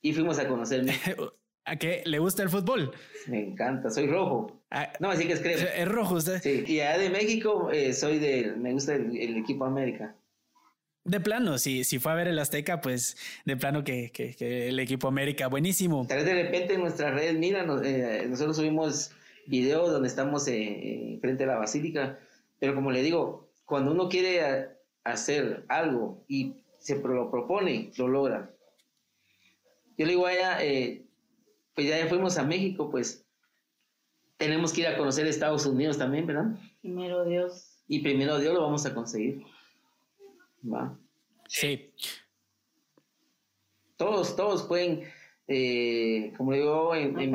y 0.00 0.12
fuimos 0.12 0.38
a 0.38 0.48
conocer. 0.48 0.84
¿A 1.64 1.76
qué? 1.76 2.02
¿Le 2.06 2.18
gusta 2.18 2.42
el 2.42 2.48
fútbol? 2.48 2.92
Me 3.28 3.40
encanta, 3.40 3.88
soy 3.88 4.08
rojo. 4.08 4.60
Ah, 4.70 4.92
no, 4.98 5.10
así 5.10 5.26
que 5.26 5.34
es 5.34 5.40
crema. 5.40 5.62
Es 5.62 5.88
rojo 5.88 6.16
usted. 6.16 6.40
Sí, 6.42 6.64
y 6.66 6.80
allá 6.80 6.98
de 6.98 7.10
México 7.10 7.70
eh, 7.70 7.92
soy 7.92 8.18
de, 8.18 8.52
me 8.56 8.72
gusta 8.72 8.94
el, 8.94 9.36
equipo 9.36 9.64
América. 9.64 10.16
De 11.04 11.20
plano, 11.20 11.58
si, 11.58 11.82
si 11.82 11.98
fue 11.98 12.12
a 12.12 12.14
ver 12.14 12.28
el 12.28 12.38
Azteca, 12.38 12.80
pues 12.80 13.16
de 13.44 13.56
plano 13.56 13.82
que, 13.82 14.12
que, 14.12 14.68
el 14.68 14.78
equipo 14.78 15.08
América, 15.08 15.48
buenísimo. 15.48 16.06
Tal 16.06 16.18
vez 16.18 16.26
de 16.26 16.42
repente 16.42 16.74
en 16.74 16.80
nuestras 16.80 17.12
redes, 17.12 17.34
mira, 17.34 17.66
eh, 17.84 18.26
nosotros 18.28 18.56
subimos 18.56 19.10
videos 19.46 19.90
donde 19.90 20.06
estamos 20.06 20.46
eh, 20.46 21.18
frente 21.20 21.42
a 21.42 21.48
la 21.48 21.58
basílica, 21.58 22.20
pero 22.60 22.76
como 22.76 22.92
le 22.92 23.02
digo, 23.02 23.50
cuando 23.64 23.90
uno 23.90 24.08
quiere 24.08 24.68
hacer 25.02 25.64
algo 25.68 26.24
y 26.28 26.62
se 26.78 26.96
lo 26.96 27.30
propone, 27.30 27.90
lo 27.96 28.06
logra. 28.06 28.54
Yo 29.96 30.06
le 30.06 30.12
digo 30.12 30.26
a 30.26 30.32
ella, 30.32 30.64
eh, 30.64 31.04
pues 31.74 31.88
ya 31.88 32.06
fuimos 32.06 32.38
a 32.38 32.44
México, 32.44 32.90
pues 32.90 33.26
tenemos 34.36 34.72
que 34.72 34.82
ir 34.82 34.86
a 34.86 34.96
conocer 34.96 35.26
Estados 35.26 35.66
Unidos 35.66 35.98
también, 35.98 36.26
¿verdad? 36.26 36.56
Primero 36.80 37.24
Dios. 37.24 37.68
Y 37.88 38.00
primero 38.00 38.38
Dios 38.38 38.54
lo 38.54 38.62
vamos 38.62 38.86
a 38.86 38.94
conseguir. 38.94 39.42
¿Va? 40.62 40.98
Sí. 41.48 41.92
Todos, 43.96 44.34
todos 44.36 44.64
pueden 44.64 45.04
eh, 45.48 46.32
como 46.36 46.52
digo, 46.52 46.94
en, 46.94 47.34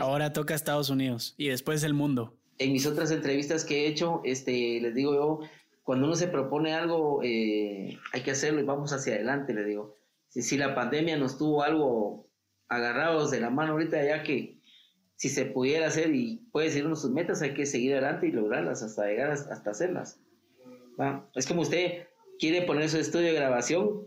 ahora 0.00 0.32
toca 0.32 0.54
Estados 0.54 0.90
Unidos 0.90 1.34
y 1.38 1.48
después 1.48 1.82
el 1.82 1.94
mundo. 1.94 2.36
En 2.58 2.72
mis 2.72 2.86
otras 2.86 3.10
entrevistas 3.10 3.64
que 3.64 3.84
he 3.84 3.88
hecho, 3.88 4.20
este, 4.24 4.80
les 4.80 4.94
digo 4.94 5.14
yo, 5.14 5.40
cuando 5.84 6.06
uno 6.06 6.16
se 6.16 6.28
propone 6.28 6.74
algo, 6.74 7.20
eh, 7.22 7.96
hay 8.12 8.22
que 8.22 8.32
hacerlo 8.32 8.60
y 8.60 8.64
vamos 8.64 8.92
hacia 8.92 9.14
adelante, 9.14 9.54
le 9.54 9.64
digo. 9.64 9.94
Si, 10.28 10.42
si 10.42 10.58
la 10.58 10.74
pandemia 10.74 11.16
nos 11.16 11.38
tuvo 11.38 11.62
algo 11.62 12.28
agarrados 12.68 13.30
de 13.30 13.40
la 13.40 13.50
mano 13.50 13.72
ahorita, 13.72 14.04
ya 14.04 14.22
que 14.22 14.60
si 15.14 15.28
se 15.28 15.46
pudiera 15.46 15.86
hacer 15.86 16.14
y 16.14 16.48
puede 16.52 16.70
seguir 16.70 16.94
sus 16.96 17.10
metas, 17.10 17.40
hay 17.40 17.54
que 17.54 17.64
seguir 17.64 17.92
adelante 17.92 18.26
y 18.26 18.32
lograrlas 18.32 18.82
hasta 18.82 19.06
llegar 19.06 19.30
hasta 19.30 19.70
hacerlas. 19.70 20.20
Es 21.34 21.46
como 21.46 21.62
usted 21.62 22.07
quiere 22.38 22.62
poner 22.62 22.88
su 22.88 22.98
estudio 22.98 23.26
de 23.26 23.34
grabación, 23.34 24.06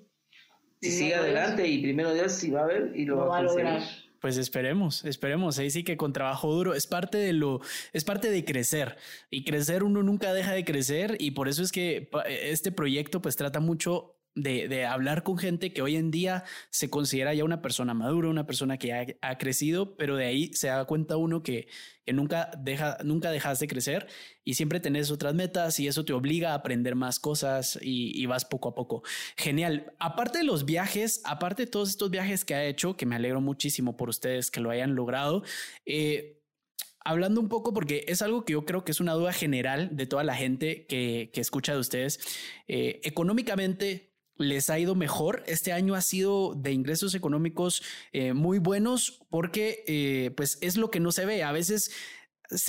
si 0.81 0.91
sigue 0.91 1.15
adelante 1.15 1.67
y 1.67 1.81
primero 1.81 2.13
Dios 2.13 2.31
si 2.31 2.49
va 2.49 2.61
a 2.61 2.65
ver 2.65 2.91
y 2.95 3.05
lo, 3.05 3.27
va 3.27 3.37
a 3.37 3.43
lograr. 3.43 3.81
Pues 4.19 4.37
esperemos, 4.37 5.03
esperemos. 5.03 5.57
Ahí 5.57 5.71
sí 5.71 5.83
que 5.83 5.97
con 5.97 6.13
trabajo 6.13 6.53
duro 6.53 6.75
es 6.75 6.85
parte 6.85 7.17
de 7.17 7.33
lo, 7.33 7.59
es 7.91 8.03
parte 8.03 8.29
de 8.29 8.45
crecer 8.45 8.97
y 9.29 9.43
crecer 9.43 9.83
uno 9.83 10.03
nunca 10.03 10.33
deja 10.33 10.53
de 10.53 10.63
crecer 10.63 11.17
y 11.19 11.31
por 11.31 11.47
eso 11.47 11.63
es 11.63 11.71
que 11.71 12.09
este 12.27 12.71
proyecto 12.71 13.21
pues 13.21 13.35
trata 13.35 13.59
mucho 13.59 14.20
de, 14.35 14.85
hablar 14.85 15.23
con 15.23 15.37
gente 15.37 15.73
que 15.73 15.81
hoy 15.81 15.95
en 15.95 16.11
día 16.11 16.43
se 16.69 16.89
considera 16.89 17.33
ya 17.33 17.43
una 17.43 17.61
persona 17.61 17.93
madura, 17.93 18.29
una 18.29 18.45
persona 18.45 18.77
que 18.77 19.17
ha, 19.21 19.37
crecido, 19.37 19.95
pero 19.97 20.15
de 20.15 20.25
ahí 20.25 20.53
se 20.53 20.67
da 20.67 20.85
cuenta 20.85 21.17
uno 21.17 21.43
que, 21.43 21.67
que, 22.05 22.13
nunca, 22.13 22.51
deja, 22.57 22.97
nunca 23.03 23.31
dejas 23.31 23.59
de 23.59 23.67
crecer 23.67 24.07
y 24.43 24.53
siempre 24.53 24.79
tenés 24.79 25.11
otras 25.11 25.33
metas 25.33 25.79
y 25.79 25.87
eso 25.87 26.05
te 26.05 26.13
obliga 26.13 26.51
a 26.51 26.55
aprender 26.55 26.95
más 26.95 27.19
cosas 27.19 27.77
y, 27.81 28.25
vas 28.25 28.45
poco 28.45 28.69
a 28.69 28.75
poco. 28.75 29.03
Genial. 29.35 29.93
Aparte 29.99 30.39
de 30.39 30.43
los 30.45 30.65
viajes, 30.65 31.21
aparte 31.25 31.65
de 31.65 31.71
todos 31.71 31.89
estos 31.89 32.09
viajes 32.09 32.45
que 32.45 32.55
ha 32.55 32.65
hecho, 32.65 32.95
que 32.95 33.05
me 33.05 33.15
alegro 33.15 33.41
muchísimo 33.41 33.97
por 33.97 34.09
ustedes 34.09 34.51
que 34.51 34.61
lo 34.61 34.69
hayan 34.69 34.95
logrado, 34.95 35.43
eh, 35.85 36.37
hablando 37.03 37.41
un 37.41 37.49
poco, 37.49 37.73
porque 37.73 38.05
es 38.07 38.21
algo 38.21 38.45
que 38.45 38.53
yo 38.53 38.65
creo 38.65 38.85
que 38.85 38.91
es 38.91 38.99
una 38.99 39.13
duda 39.13 39.33
general 39.33 39.89
de 39.91 40.05
toda 40.05 40.23
la 40.23 40.35
gente 40.35 40.85
que, 40.85 41.31
que 41.33 41.41
escucha 41.41 41.73
de 41.73 41.79
ustedes. 41.79 42.19
Eh, 42.67 43.01
económicamente, 43.03 44.10
les 44.41 44.69
ha 44.69 44.79
ido 44.79 44.95
mejor. 44.95 45.43
Este 45.47 45.71
año 45.71 45.95
ha 45.95 46.01
sido 46.01 46.53
de 46.55 46.71
ingresos 46.71 47.15
económicos 47.15 47.83
eh, 48.13 48.33
muy 48.33 48.59
buenos 48.59 49.21
porque 49.29 49.83
eh, 49.87 50.31
pues 50.35 50.57
es 50.61 50.77
lo 50.77 50.91
que 50.91 50.99
no 50.99 51.11
se 51.11 51.25
ve. 51.25 51.43
A 51.43 51.51
veces 51.51 51.91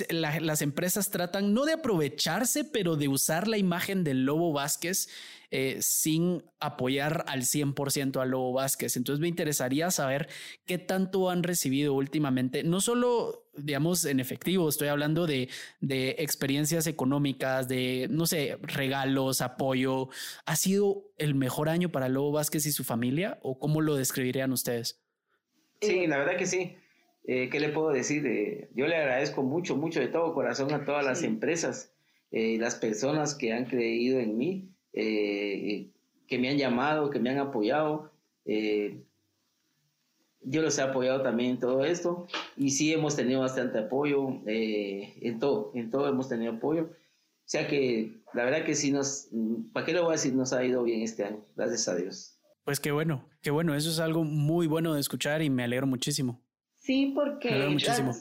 las 0.09 0.61
empresas 0.61 1.09
tratan 1.09 1.53
no 1.53 1.65
de 1.65 1.73
aprovecharse, 1.73 2.63
pero 2.63 2.95
de 2.95 3.07
usar 3.07 3.47
la 3.47 3.57
imagen 3.57 4.03
del 4.03 4.25
Lobo 4.25 4.53
Vázquez 4.53 5.09
eh, 5.51 5.77
sin 5.81 6.43
apoyar 6.59 7.25
al 7.27 7.41
100% 7.41 8.21
a 8.21 8.25
Lobo 8.25 8.53
Vázquez. 8.53 8.97
Entonces 8.97 9.19
me 9.19 9.27
interesaría 9.27 9.91
saber 9.91 10.27
qué 10.65 10.77
tanto 10.77 11.29
han 11.29 11.43
recibido 11.43 11.93
últimamente, 11.93 12.63
no 12.63 12.81
solo, 12.81 13.49
digamos, 13.55 14.05
en 14.05 14.19
efectivo, 14.19 14.67
estoy 14.67 14.87
hablando 14.87 15.27
de, 15.27 15.49
de 15.79 16.15
experiencias 16.19 16.87
económicas, 16.87 17.67
de, 17.67 18.07
no 18.09 18.25
sé, 18.25 18.57
regalos, 18.61 19.41
apoyo. 19.41 20.09
¿Ha 20.45 20.55
sido 20.55 21.11
el 21.17 21.35
mejor 21.35 21.69
año 21.69 21.91
para 21.91 22.09
Lobo 22.09 22.31
Vázquez 22.31 22.65
y 22.65 22.71
su 22.71 22.83
familia 22.83 23.37
o 23.43 23.59
cómo 23.59 23.81
lo 23.81 23.95
describirían 23.95 24.53
ustedes? 24.53 25.03
Sí, 25.81 26.07
la 26.07 26.17
verdad 26.17 26.37
que 26.37 26.47
sí. 26.47 26.77
Eh, 27.25 27.49
¿Qué 27.49 27.59
le 27.59 27.69
puedo 27.69 27.89
decir? 27.89 28.25
Eh, 28.27 28.69
yo 28.75 28.87
le 28.87 28.95
agradezco 28.95 29.43
mucho, 29.43 29.75
mucho 29.75 29.99
de 29.99 30.07
todo 30.07 30.33
corazón 30.33 30.73
a 30.73 30.85
todas 30.85 31.05
las 31.05 31.23
empresas, 31.23 31.93
y 32.31 32.57
las 32.57 32.75
personas 32.75 33.35
que 33.35 33.53
han 33.53 33.65
creído 33.65 34.19
en 34.19 34.37
mí 34.37 34.73
eh, 34.93 35.91
que 36.27 36.39
me 36.39 36.49
han 36.49 36.57
llamado, 36.57 37.09
que 37.09 37.19
me 37.19 37.29
han 37.29 37.39
apoyado. 37.39 38.11
Eh, 38.45 39.03
yo 40.41 40.61
los 40.61 40.77
he 40.77 40.81
apoyado 40.81 41.21
también 41.21 41.51
en 41.51 41.59
todo 41.59 41.85
esto 41.85 42.27
y 42.57 42.71
sí 42.71 42.91
hemos 42.91 43.15
tenido 43.15 43.41
bastante 43.41 43.79
apoyo 43.79 44.41
eh, 44.45 45.13
en 45.21 45.39
todo, 45.39 45.71
en 45.73 45.89
todo 45.89 46.07
hemos 46.07 46.29
tenido 46.29 46.53
apoyo. 46.53 46.83
O 46.85 47.45
sea 47.45 47.67
que 47.67 48.21
la 48.33 48.45
verdad 48.45 48.65
que 48.65 48.75
sí 48.75 48.91
nos, 48.91 49.29
¿para 49.73 49.85
qué 49.85 49.93
lo 49.93 50.03
voy 50.03 50.11
a 50.11 50.13
decir? 50.13 50.33
Nos 50.33 50.53
ha 50.53 50.63
ido 50.63 50.83
bien 50.83 51.01
este 51.01 51.23
año, 51.23 51.45
gracias 51.55 51.87
a 51.87 51.95
Dios. 51.95 52.39
Pues 52.65 52.79
qué 52.79 52.91
bueno, 52.91 53.29
qué 53.41 53.51
bueno, 53.51 53.75
eso 53.75 53.89
es 53.89 53.99
algo 53.99 54.23
muy 54.23 54.67
bueno 54.67 54.93
de 54.93 55.01
escuchar 55.01 55.41
y 55.41 55.49
me 55.49 55.63
alegro 55.63 55.87
muchísimo. 55.87 56.41
Sí, 56.83 57.13
porque 57.15 57.49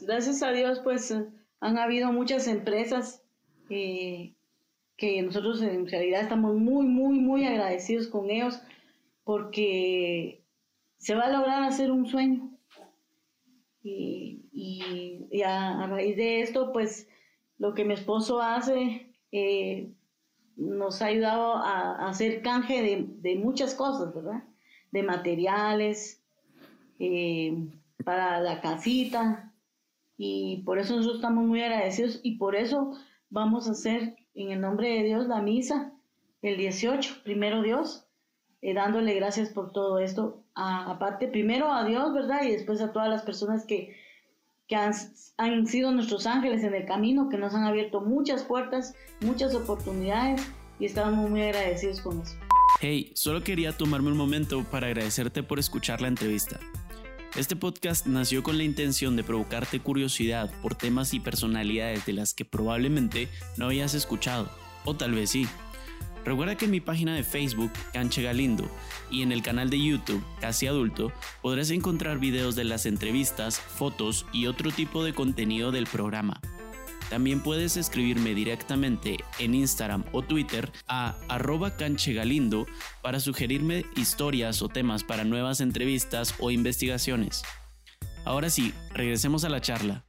gracias, 0.07 0.41
a 0.45 0.53
Dios 0.53 0.81
pues 0.85 1.13
han 1.59 1.79
habido 1.79 2.13
muchas 2.13 2.47
empresas 2.47 3.25
que 3.69 4.37
nosotros 5.25 5.61
en 5.63 5.89
realidad 5.89 6.23
estamos 6.23 6.55
muy, 6.55 6.87
muy, 6.87 7.19
muy 7.19 7.45
agradecidos 7.45 8.07
con 8.07 8.31
ellos 8.31 8.63
porque 9.25 10.45
se 10.99 11.17
va 11.17 11.25
a 11.25 11.33
lograr 11.33 11.65
hacer 11.65 11.91
un 11.91 12.07
sueño. 12.07 12.51
Y, 13.83 14.43
y, 14.53 15.43
a, 15.43 15.89
raíz 15.89 16.17
de 16.17 16.43
esto, 16.43 16.73
pues 16.73 17.09
lo 17.59 17.75
que 17.75 17.85
mi 17.85 17.95
esposo 17.95 18.41
hace 18.41 19.13
eh, 19.33 19.91
nos 20.55 21.03
ha 21.03 21.07
ayudado 21.07 21.57
a, 21.57 22.09
hacer 22.09 22.43
canje 22.43 22.81
de, 22.81 23.07
de, 23.29 23.35
muchas 23.35 23.75
cosas, 23.75 24.15
¿verdad? 24.15 24.45
De 24.93 25.03
materiales, 25.03 26.23
eh, 27.01 27.57
para 28.05 28.41
la 28.41 28.61
casita. 28.61 29.53
Y 30.17 30.63
por 30.65 30.79
eso 30.79 30.97
nosotros 30.97 31.17
estamos 31.17 31.45
muy 31.45 31.63
agradecidos 31.63 32.21
y 32.23 32.37
por 32.37 32.55
eso 32.55 32.93
vamos 33.31 33.69
a 33.69 33.73
hacer 33.73 34.17
en 34.35 34.51
el 34.51 34.61
nombre 34.61 34.89
de 34.89 35.03
Dios 35.05 35.27
la 35.27 35.41
misa 35.41 35.93
el 36.43 36.57
18, 36.57 37.23
primero 37.23 37.63
Dios, 37.63 38.05
eh, 38.61 38.75
dándole 38.75 39.15
gracias 39.15 39.51
por 39.51 39.73
todo 39.73 40.01
esto, 40.01 40.45
aparte 40.55 41.29
primero 41.29 41.73
a 41.73 41.85
Dios, 41.85 42.13
¿verdad? 42.13 42.43
Y 42.43 42.51
después 42.51 42.81
a 42.81 42.93
todas 42.93 43.09
las 43.09 43.23
personas 43.23 43.65
que, 43.65 43.97
que 44.67 44.75
han, 44.75 44.93
han 45.39 45.67
sido 45.67 45.93
nuestros 45.93 46.27
ángeles 46.27 46.65
en 46.65 46.75
el 46.75 46.85
camino, 46.85 47.29
que 47.29 47.39
nos 47.39 47.55
han 47.55 47.65
abierto 47.65 48.01
muchas 48.01 48.43
puertas, 48.43 48.95
muchas 49.21 49.55
oportunidades 49.55 50.43
y 50.81 50.87
estamos 50.87 51.31
muy 51.31 51.43
agradecidos 51.43 52.01
con 52.01 52.21
eso. 52.21 52.35
Hey, 52.81 53.13
solo 53.15 53.45
quería 53.45 53.77
tomarme 53.77 54.11
un 54.11 54.17
momento 54.17 54.65
para 54.65 54.89
agradecerte 54.89 55.45
por 55.45 55.61
escuchar 55.61 56.01
la 56.01 56.09
entrevista. 56.09 56.59
Este 57.35 57.57
podcast 57.57 58.07
nació 58.07 58.43
con 58.43 58.59
la 58.59 58.65
intención 58.65 59.17
de 59.17 59.25
provocarte 59.25 59.81
curiosidad 59.81 60.53
por 60.61 60.75
temas 60.75 61.15
y 61.15 61.21
personalidades 61.21 62.05
de 62.05 62.13
las 62.13 62.35
que 62.35 62.45
probablemente 62.45 63.31
no 63.57 63.65
habías 63.65 63.95
escuchado, 63.95 64.51
o 64.85 64.95
tal 64.95 65.13
vez 65.13 65.31
sí. 65.31 65.49
Recuerda 66.27 66.59
que 66.59 66.67
en 66.67 66.73
mi 66.73 66.83
página 66.83 67.15
de 67.15 67.25
Facebook, 67.25 67.73
Canche 67.95 68.23
Galindo, 68.23 68.71
y 69.11 69.23
en 69.23 69.33
el 69.33 69.41
canal 69.41 69.71
de 69.71 69.83
YouTube, 69.83 70.23
Casi 70.43 70.67
Adulto, 70.67 71.11
podrás 71.41 71.71
encontrar 71.71 72.19
videos 72.19 72.55
de 72.55 72.65
las 72.65 72.85
entrevistas, 72.85 73.59
fotos 73.59 74.27
y 74.35 74.47
otro 74.47 74.71
tipo 74.71 75.03
de 75.03 75.15
contenido 75.15 75.73
del 75.73 75.87
programa. 75.87 76.39
También 77.13 77.43
puedes 77.43 77.77
escribirme 77.77 78.35
directamente 78.35 79.19
en 79.39 79.55
Instagram 79.55 80.03
o 80.13 80.23
Twitter 80.23 80.73
a 80.89 81.15
arroba 81.29 81.77
canchegalindo 81.77 82.67
para 83.03 83.21
sugerirme 83.21 83.85
historias 83.97 84.63
o 84.63 84.71
temas 84.71 85.05
para 85.05 85.23
nuevas 85.23 85.61
entrevistas 85.61 86.35
o 86.39 86.51
investigaciones. 86.51 87.43
Ahora 88.25 88.49
sí, 88.49 88.73
regresemos 88.95 89.45
a 89.45 89.51
la 89.51 89.61
charla 89.61 90.07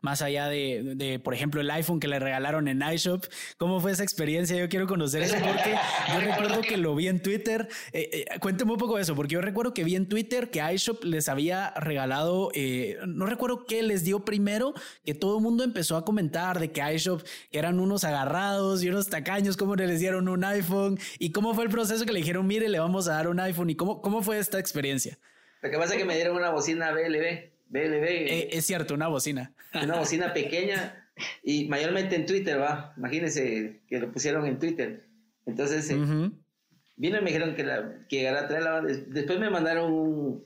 más 0.00 0.22
allá 0.22 0.48
de, 0.48 1.20
por 1.22 1.34
ejemplo, 1.34 1.60
el 1.60 1.70
iPhone 1.70 2.00
que 2.00 2.08
le 2.08 2.18
regalaron 2.18 2.68
en 2.68 2.82
iShop. 2.82 3.24
¿Cómo 3.58 3.80
fue 3.80 3.92
esa 3.92 4.02
experiencia? 4.02 4.56
Yo 4.56 4.68
quiero 4.68 4.86
conocer 4.86 5.22
eso 5.22 5.36
porque 5.36 5.74
yo 6.12 6.20
recuerdo 6.20 6.60
que 6.62 6.76
lo 6.76 6.94
vi 6.94 7.08
en 7.08 7.20
Twitter. 7.20 7.68
Eh, 7.92 8.10
eh, 8.12 8.38
cuénteme 8.40 8.72
un 8.72 8.78
poco 8.78 8.96
de 8.96 9.02
eso, 9.02 9.14
porque 9.14 9.34
yo 9.34 9.40
recuerdo 9.40 9.74
que 9.74 9.84
vi 9.84 9.96
en 9.96 10.08
Twitter 10.08 10.50
que 10.50 10.60
iShop 10.72 11.04
les 11.04 11.28
había 11.28 11.72
regalado, 11.76 12.50
eh, 12.54 12.98
no 13.06 13.26
recuerdo 13.26 13.66
qué 13.66 13.82
les 13.82 14.04
dio 14.04 14.24
primero, 14.24 14.74
que 15.04 15.14
todo 15.14 15.36
el 15.36 15.42
mundo 15.42 15.64
empezó 15.64 15.96
a 15.96 16.04
comentar 16.04 16.58
de 16.58 16.72
que 16.72 16.94
iShop 16.94 17.22
eran 17.50 17.80
unos 17.80 18.04
agarrados 18.04 18.82
y 18.82 18.88
unos 18.88 19.08
tacaños, 19.08 19.56
cómo 19.56 19.76
les 19.76 20.00
dieron 20.00 20.28
un 20.28 20.44
iPhone 20.44 20.98
y 21.18 21.32
cómo 21.32 21.54
fue 21.54 21.64
el 21.64 21.70
proceso 21.70 22.04
que 22.04 22.12
le 22.12 22.20
dijeron, 22.20 22.46
mire, 22.46 22.68
le 22.68 22.78
vamos 22.78 23.08
a 23.08 23.14
dar 23.14 23.28
un 23.28 23.40
iPhone 23.40 23.70
y 23.70 23.74
cómo, 23.74 24.00
cómo 24.00 24.22
fue 24.22 24.38
esta 24.38 24.58
experiencia. 24.58 25.18
Lo 25.62 25.70
que 25.70 25.76
pasa 25.76 25.94
es 25.94 25.98
que 25.98 26.06
me 26.06 26.14
dieron 26.14 26.36
una 26.36 26.50
bocina 26.50 26.90
BLB. 26.92 27.49
Eh, 27.72 28.48
es 28.52 28.66
cierto, 28.66 28.94
una 28.94 29.08
bocina. 29.08 29.52
Una 29.82 29.98
bocina 29.98 30.32
pequeña 30.32 31.08
y 31.42 31.68
mayormente 31.68 32.16
en 32.16 32.26
Twitter, 32.26 32.60
va. 32.60 32.92
Imagínense 32.96 33.80
que 33.86 33.98
lo 34.00 34.10
pusieron 34.10 34.46
en 34.46 34.58
Twitter. 34.58 35.06
Entonces, 35.46 35.88
eh, 35.90 35.94
vino 35.94 37.18
y 37.18 37.20
me 37.20 37.26
dijeron 37.26 37.54
que, 37.54 37.64
la, 37.64 38.06
que 38.08 38.28
a 38.28 38.48
traerla. 38.48 38.82
Después 38.82 39.38
me 39.38 39.50
mandaron 39.50 39.92
un, 39.92 40.44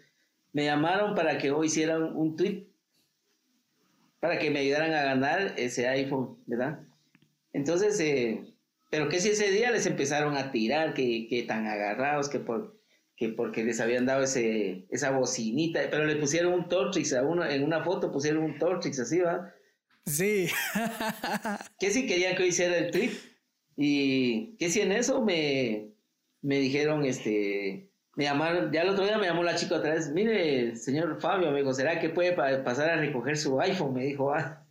Me 0.53 0.65
llamaron 0.65 1.15
para 1.15 1.39
que 1.39 1.51
hoy 1.51 1.69
hicieran 1.69 2.03
un 2.15 2.37
tweet 2.37 2.67
para 4.25 4.39
que 4.39 4.51
me 4.51 4.61
ayudaran 4.61 4.95
a 4.95 5.03
ganar 5.03 5.53
ese 5.59 5.87
iPhone, 5.87 6.39
¿verdad? 6.47 6.81
Entonces, 7.53 8.01
eh, 8.01 8.55
pero 8.91 9.11
que 9.11 9.21
si 9.21 9.29
ese 9.29 9.51
día 9.51 9.71
les 9.71 9.85
empezaron 9.85 10.35
a 10.39 10.51
tirar, 10.51 10.95
que, 10.95 11.27
que 11.29 11.43
tan 11.43 11.67
agarrados, 11.67 12.31
que 12.31 12.39
por 12.39 12.74
que 13.17 13.29
porque 13.29 13.65
les 13.65 13.81
habían 13.81 14.07
dado 14.07 14.23
ese, 14.25 14.87
esa 14.91 15.11
bocinita, 15.11 15.81
pero 15.91 16.05
le 16.05 16.17
pusieron 16.17 16.53
un 16.53 16.69
Tortrix 16.69 17.13
a 17.13 17.23
uno, 17.23 17.45
en 17.45 17.63
una 17.63 17.85
foto 17.85 18.11
pusieron 18.11 18.43
un 18.45 18.59
Tortrix 18.59 18.99
así, 18.99 19.21
¿va? 19.21 19.53
Sí. 20.07 20.49
que 21.79 21.91
si 21.91 22.07
querían 22.07 22.35
que 22.35 22.43
yo 22.43 22.49
hiciera 22.49 22.77
el 22.77 22.91
trip 22.91 23.13
y 23.77 24.57
que 24.57 24.69
si 24.69 24.81
en 24.81 24.93
eso 24.93 25.23
me, 25.25 25.91
me 26.43 26.59
dijeron, 26.59 27.05
este, 27.05 27.91
me 28.17 28.25
llamaron, 28.25 28.73
ya 28.73 28.83
el 28.83 28.91
otro 28.91 29.05
día 29.05 29.19
me 29.19 29.27
llamó 29.27 29.43
la 29.45 29.55
chica 29.55 29.77
otra 29.77 29.95
vez, 29.95 30.11
mire, 30.11 30.77
señor 30.77 31.21
Fabio, 31.21 31.51
me 31.53 31.61
dijo, 31.61 31.73
¿será 31.73 32.01
que 32.01 32.11
puede 32.11 32.33
pasar 32.33 32.91
a 32.91 32.97
recoger 32.97 33.37
su 33.37 33.61
iPhone? 33.61 33.95
Me 33.95 34.05
dijo, 34.05 34.33
ah. 34.33 34.67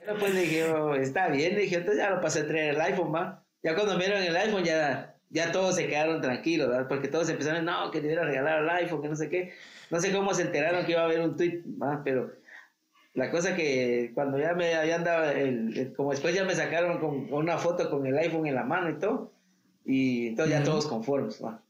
pero 0.00 0.18
pues 0.18 0.34
le 0.34 0.40
dije, 0.40 0.64
oh, 0.64 0.94
está 0.94 1.28
bien, 1.28 1.54
le 1.54 1.62
dije, 1.62 1.76
entonces 1.76 2.02
ya 2.02 2.10
lo 2.10 2.20
pasé 2.20 2.40
a 2.40 2.46
traer 2.46 2.74
el 2.74 2.80
iPhone, 2.80 3.14
va. 3.14 3.46
Ya 3.62 3.74
cuando 3.74 3.98
vieron 3.98 4.22
el 4.22 4.36
iPhone 4.36 4.64
ya 4.64 5.15
ya 5.30 5.52
todos 5.52 5.76
se 5.76 5.86
quedaron 5.86 6.20
tranquilos, 6.20 6.68
¿verdad? 6.68 6.88
Porque 6.88 7.08
todos 7.08 7.28
empezaron, 7.28 7.64
no, 7.64 7.90
que 7.90 8.00
te 8.00 8.12
iba 8.12 8.22
a 8.22 8.26
regalar 8.26 8.62
el 8.62 8.70
iPhone, 8.70 9.02
que 9.02 9.08
no 9.08 9.16
sé 9.16 9.28
qué. 9.28 9.52
No 9.90 10.00
sé 10.00 10.12
cómo 10.12 10.34
se 10.34 10.42
enteraron 10.42 10.84
que 10.84 10.92
iba 10.92 11.02
a 11.02 11.04
haber 11.04 11.20
un 11.20 11.36
tweet, 11.36 11.62
más, 11.76 12.00
pero 12.04 12.32
la 13.14 13.30
cosa 13.30 13.56
que 13.56 14.12
cuando 14.14 14.38
ya 14.38 14.54
me 14.54 14.74
habían 14.74 15.04
dado, 15.04 15.30
el, 15.30 15.94
como 15.96 16.10
después 16.10 16.34
ya 16.34 16.44
me 16.44 16.54
sacaron 16.54 16.98
con, 16.98 17.32
una 17.32 17.56
foto 17.58 17.90
con 17.90 18.06
el 18.06 18.16
iPhone 18.18 18.46
en 18.46 18.54
la 18.54 18.64
mano 18.64 18.90
y 18.90 18.98
todo, 18.98 19.32
y 19.84 20.28
entonces 20.28 20.58
ya 20.58 20.64
todos 20.64 20.86
conformes, 20.86 21.42
¿va? 21.42 21.62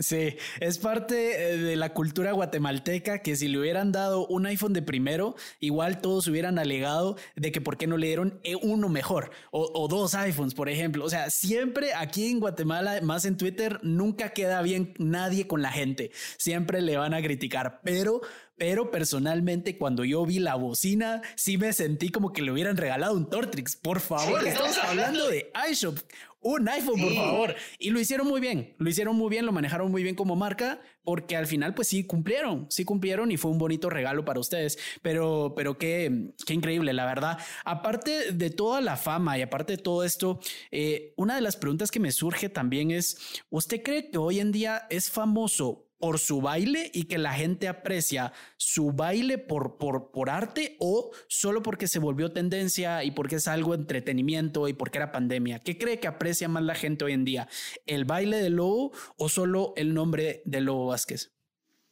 Sí, 0.00 0.36
es 0.58 0.78
parte 0.78 1.52
eh, 1.52 1.56
de 1.56 1.76
la 1.76 1.94
cultura 1.94 2.32
guatemalteca 2.32 3.20
que 3.20 3.36
si 3.36 3.46
le 3.46 3.60
hubieran 3.60 3.92
dado 3.92 4.26
un 4.26 4.44
iPhone 4.44 4.72
de 4.72 4.82
primero, 4.82 5.36
igual 5.60 6.00
todos 6.00 6.26
hubieran 6.26 6.58
alegado 6.58 7.16
de 7.36 7.52
que 7.52 7.60
por 7.60 7.76
qué 7.76 7.86
no 7.86 7.96
le 7.96 8.08
dieron 8.08 8.40
eh, 8.42 8.56
uno 8.60 8.88
mejor 8.88 9.30
o, 9.52 9.86
dos 9.86 10.16
iPhones, 10.16 10.54
por 10.54 10.68
ejemplo. 10.68 11.04
O 11.04 11.10
sea, 11.10 11.30
siempre 11.30 11.94
aquí 11.94 12.28
en 12.28 12.40
Guatemala, 12.40 13.00
más 13.02 13.24
en 13.24 13.36
Twitter, 13.36 13.78
nunca 13.82 14.30
queda 14.30 14.62
bien 14.62 14.94
nadie 14.98 15.46
con 15.46 15.62
la 15.62 15.70
gente. 15.70 16.10
Siempre 16.38 16.82
le 16.82 16.96
van 16.96 17.14
a 17.14 17.22
criticar, 17.22 17.80
pero 17.84 18.20
pero 18.56 18.90
personalmente 18.90 19.76
cuando 19.78 20.04
yo 20.04 20.24
vi 20.24 20.38
la 20.38 20.54
bocina, 20.54 21.22
sí 21.36 21.58
me 21.58 21.72
sentí 21.72 22.10
como 22.10 22.32
que 22.32 22.42
le 22.42 22.52
hubieran 22.52 22.76
regalado 22.76 23.14
un 23.14 23.28
Tortrix. 23.28 23.76
Por 23.76 24.00
favor, 24.00 24.46
estamos 24.46 24.78
hablando 24.78 25.28
de 25.28 25.50
iShop. 25.70 25.98
Un 26.40 26.68
iPhone, 26.68 27.00
por 27.00 27.14
favor. 27.14 27.54
Y 27.78 27.88
lo 27.88 27.98
hicieron 27.98 28.28
muy 28.28 28.38
bien, 28.38 28.74
lo 28.78 28.90
hicieron 28.90 29.16
muy 29.16 29.30
bien, 29.30 29.46
lo 29.46 29.52
manejaron 29.52 29.90
muy 29.90 30.02
bien 30.02 30.14
como 30.14 30.36
marca, 30.36 30.82
porque 31.02 31.36
al 31.36 31.46
final 31.46 31.72
pues 31.72 31.88
sí 31.88 32.04
cumplieron, 32.04 32.66
sí 32.68 32.84
cumplieron 32.84 33.32
y 33.32 33.38
fue 33.38 33.50
un 33.50 33.56
bonito 33.56 33.88
regalo 33.88 34.26
para 34.26 34.40
ustedes. 34.40 34.78
Pero, 35.00 35.54
pero 35.56 35.78
qué, 35.78 36.34
qué 36.46 36.52
increíble, 36.52 36.92
la 36.92 37.06
verdad. 37.06 37.38
Aparte 37.64 38.32
de 38.32 38.50
toda 38.50 38.82
la 38.82 38.98
fama 38.98 39.38
y 39.38 39.42
aparte 39.42 39.76
de 39.76 39.82
todo 39.82 40.04
esto, 40.04 40.38
eh, 40.70 41.14
una 41.16 41.34
de 41.34 41.40
las 41.40 41.56
preguntas 41.56 41.90
que 41.90 41.98
me 41.98 42.12
surge 42.12 42.50
también 42.50 42.90
es, 42.90 43.42
¿usted 43.48 43.82
cree 43.82 44.10
que 44.10 44.18
hoy 44.18 44.38
en 44.38 44.52
día 44.52 44.86
es 44.90 45.10
famoso 45.10 45.88
por 46.04 46.18
su 46.18 46.42
baile 46.42 46.90
y 46.92 47.04
que 47.04 47.16
la 47.16 47.32
gente 47.32 47.66
aprecia 47.66 48.34
su 48.58 48.92
baile 48.92 49.38
por, 49.38 49.78
por, 49.78 50.10
por 50.10 50.28
arte 50.28 50.76
o 50.78 51.10
solo 51.28 51.62
porque 51.62 51.88
se 51.88 51.98
volvió 51.98 52.30
tendencia 52.30 53.04
y 53.04 53.10
porque 53.10 53.36
es 53.36 53.48
algo 53.48 53.74
entretenimiento 53.74 54.68
y 54.68 54.74
porque 54.74 54.98
era 54.98 55.12
pandemia? 55.12 55.60
¿Qué 55.60 55.78
cree 55.78 56.00
que 56.00 56.06
aprecia 56.06 56.46
más 56.46 56.62
la 56.62 56.74
gente 56.74 57.06
hoy 57.06 57.14
en 57.14 57.24
día? 57.24 57.48
¿El 57.86 58.04
baile 58.04 58.36
de 58.36 58.50
Lobo 58.50 58.92
o 59.16 59.30
solo 59.30 59.72
el 59.78 59.94
nombre 59.94 60.42
de 60.44 60.60
Lobo 60.60 60.88
Vázquez? 60.88 61.32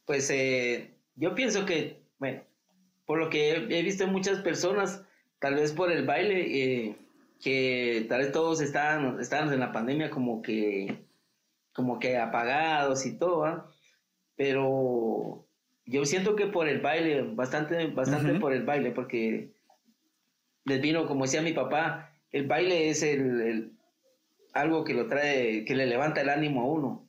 Pues 0.05 0.29
eh, 0.29 0.93
yo 1.15 1.33
pienso 1.33 1.65
que, 1.65 2.03
bueno, 2.19 2.43
por 3.07 3.17
lo 3.17 3.31
que 3.31 3.49
he 3.55 3.81
visto 3.81 4.05
muchas 4.05 4.41
personas, 4.41 5.01
tal 5.39 5.55
vez 5.55 5.71
por 5.71 5.91
el 5.91 6.05
baile, 6.05 6.85
eh, 6.85 6.97
que 7.41 8.05
tal 8.07 8.19
vez 8.19 8.31
todos 8.31 8.61
estaban, 8.61 9.17
en 9.19 9.59
la 9.59 9.71
pandemia 9.71 10.11
como 10.11 10.43
que, 10.43 11.03
como 11.73 11.97
que 11.97 12.19
apagados 12.19 13.07
y 13.07 13.17
todo, 13.17 13.72
pero 14.35 15.45
yo 15.85 16.05
siento 16.05 16.35
que 16.35 16.47
por 16.47 16.67
el 16.67 16.81
baile, 16.81 17.23
bastante, 17.23 17.87
bastante 17.87 18.39
por 18.39 18.53
el 18.53 18.63
baile, 18.63 18.91
porque 18.91 19.51
les 20.65 20.81
vino, 20.81 21.07
como 21.07 21.25
decía 21.25 21.41
mi 21.41 21.53
papá, 21.53 22.11
el 22.31 22.47
baile 22.47 22.89
es 22.89 23.03
el, 23.03 23.73
algo 24.53 24.83
que 24.83 24.93
lo 24.93 25.07
trae, 25.07 25.65
que 25.65 25.75
le 25.75 25.85
levanta 25.85 26.21
el 26.21 26.29
ánimo 26.29 26.61
a 26.61 26.65
uno. 26.65 27.07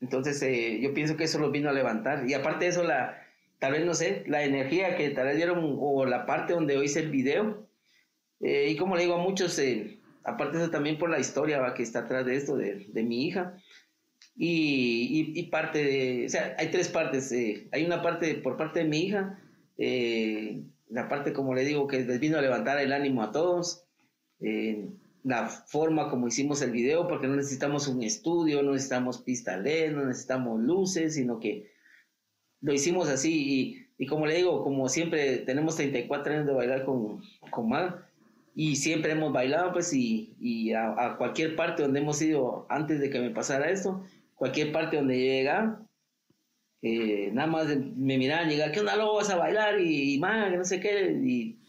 Entonces 0.00 0.42
eh, 0.42 0.80
yo 0.80 0.92
pienso 0.94 1.16
que 1.16 1.24
eso 1.24 1.38
lo 1.38 1.50
vino 1.50 1.70
a 1.70 1.72
levantar. 1.72 2.28
Y 2.28 2.34
aparte 2.34 2.66
de 2.66 2.70
eso, 2.72 2.84
la, 2.84 3.22
tal 3.58 3.72
vez, 3.72 3.84
no 3.84 3.94
sé, 3.94 4.24
la 4.26 4.44
energía 4.44 4.96
que 4.96 5.10
tal 5.10 5.26
vez 5.26 5.36
dieron, 5.36 5.76
o 5.80 6.04
la 6.04 6.26
parte 6.26 6.52
donde 6.52 6.82
hice 6.84 7.00
el 7.00 7.10
video. 7.10 7.66
Eh, 8.40 8.68
y 8.70 8.76
como 8.76 8.96
le 8.96 9.02
digo 9.02 9.14
a 9.14 9.22
muchos, 9.22 9.58
eh, 9.58 9.98
aparte 10.24 10.58
de 10.58 10.64
eso 10.64 10.72
también 10.72 10.98
por 10.98 11.08
la 11.08 11.20
historia 11.20 11.72
que 11.74 11.82
está 11.82 12.00
atrás 12.00 12.26
de 12.26 12.36
esto, 12.36 12.56
de, 12.56 12.86
de 12.88 13.02
mi 13.02 13.26
hija 13.26 13.56
y, 14.34 15.32
y, 15.38 15.42
parte 15.44 15.84
de, 15.84 16.26
o 16.26 16.28
sea, 16.28 16.56
hay 16.58 16.70
tres 16.70 16.88
partes. 16.88 17.30
Eh, 17.32 17.68
hay 17.72 17.84
una 17.84 18.02
parte 18.02 18.34
por 18.36 18.56
parte 18.56 18.80
de 18.80 18.86
mi 18.86 19.00
hija, 19.00 19.38
eh, 19.76 20.62
la 20.88 21.08
parte, 21.08 21.32
como 21.32 21.54
le 21.54 21.64
digo, 21.64 21.86
que 21.86 22.04
les 22.04 22.20
vino 22.20 22.38
a 22.38 22.42
levantar 22.42 22.78
el 22.78 22.92
ánimo 22.92 23.22
a 23.22 23.30
todos, 23.30 23.84
eh, 24.40 24.88
la 25.22 25.48
forma 25.48 26.10
como 26.10 26.28
hicimos 26.28 26.62
el 26.62 26.70
video, 26.72 27.06
porque 27.08 27.28
no 27.28 27.36
necesitamos 27.36 27.86
un 27.88 28.02
estudio, 28.02 28.62
no 28.62 28.72
necesitamos 28.72 29.18
pista 29.18 29.56
LED, 29.56 29.92
no 29.92 30.06
necesitamos 30.06 30.60
luces, 30.60 31.14
sino 31.14 31.38
que 31.38 31.70
lo 32.60 32.72
hicimos 32.72 33.08
así. 33.08 33.86
Y, 33.98 34.04
y 34.04 34.06
como 34.06 34.26
le 34.26 34.36
digo, 34.36 34.62
como 34.64 34.88
siempre 34.88 35.38
tenemos 35.38 35.76
34 35.76 36.32
años 36.32 36.46
de 36.46 36.52
bailar 36.52 36.84
con, 36.84 37.20
con 37.50 37.68
Mar, 37.68 38.08
y 38.54 38.76
siempre 38.76 39.12
hemos 39.12 39.32
bailado, 39.32 39.72
pues, 39.72 39.92
y, 39.94 40.34
y 40.38 40.72
a, 40.72 40.90
a, 40.90 41.16
cualquier 41.16 41.56
parte 41.56 41.82
donde 41.82 42.00
hemos 42.00 42.20
ido 42.20 42.66
antes 42.68 43.00
de 43.00 43.08
que 43.08 43.20
me 43.20 43.30
pasara 43.30 43.70
esto, 43.70 44.04
cualquier 44.42 44.72
parte 44.72 44.96
donde 44.96 45.16
llega, 45.16 45.80
eh, 46.82 47.30
nada 47.32 47.46
más 47.46 47.68
me 47.68 48.18
miraban 48.18 48.48
llegar, 48.48 48.72
¿qué 48.72 48.80
onda, 48.80 48.96
luego 48.96 49.14
vas 49.14 49.30
a 49.30 49.36
bailar? 49.36 49.80
Y, 49.80 50.14
y 50.14 50.18
man, 50.18 50.58
no 50.58 50.64
sé 50.64 50.80
qué, 50.80 51.12
y 51.12 51.60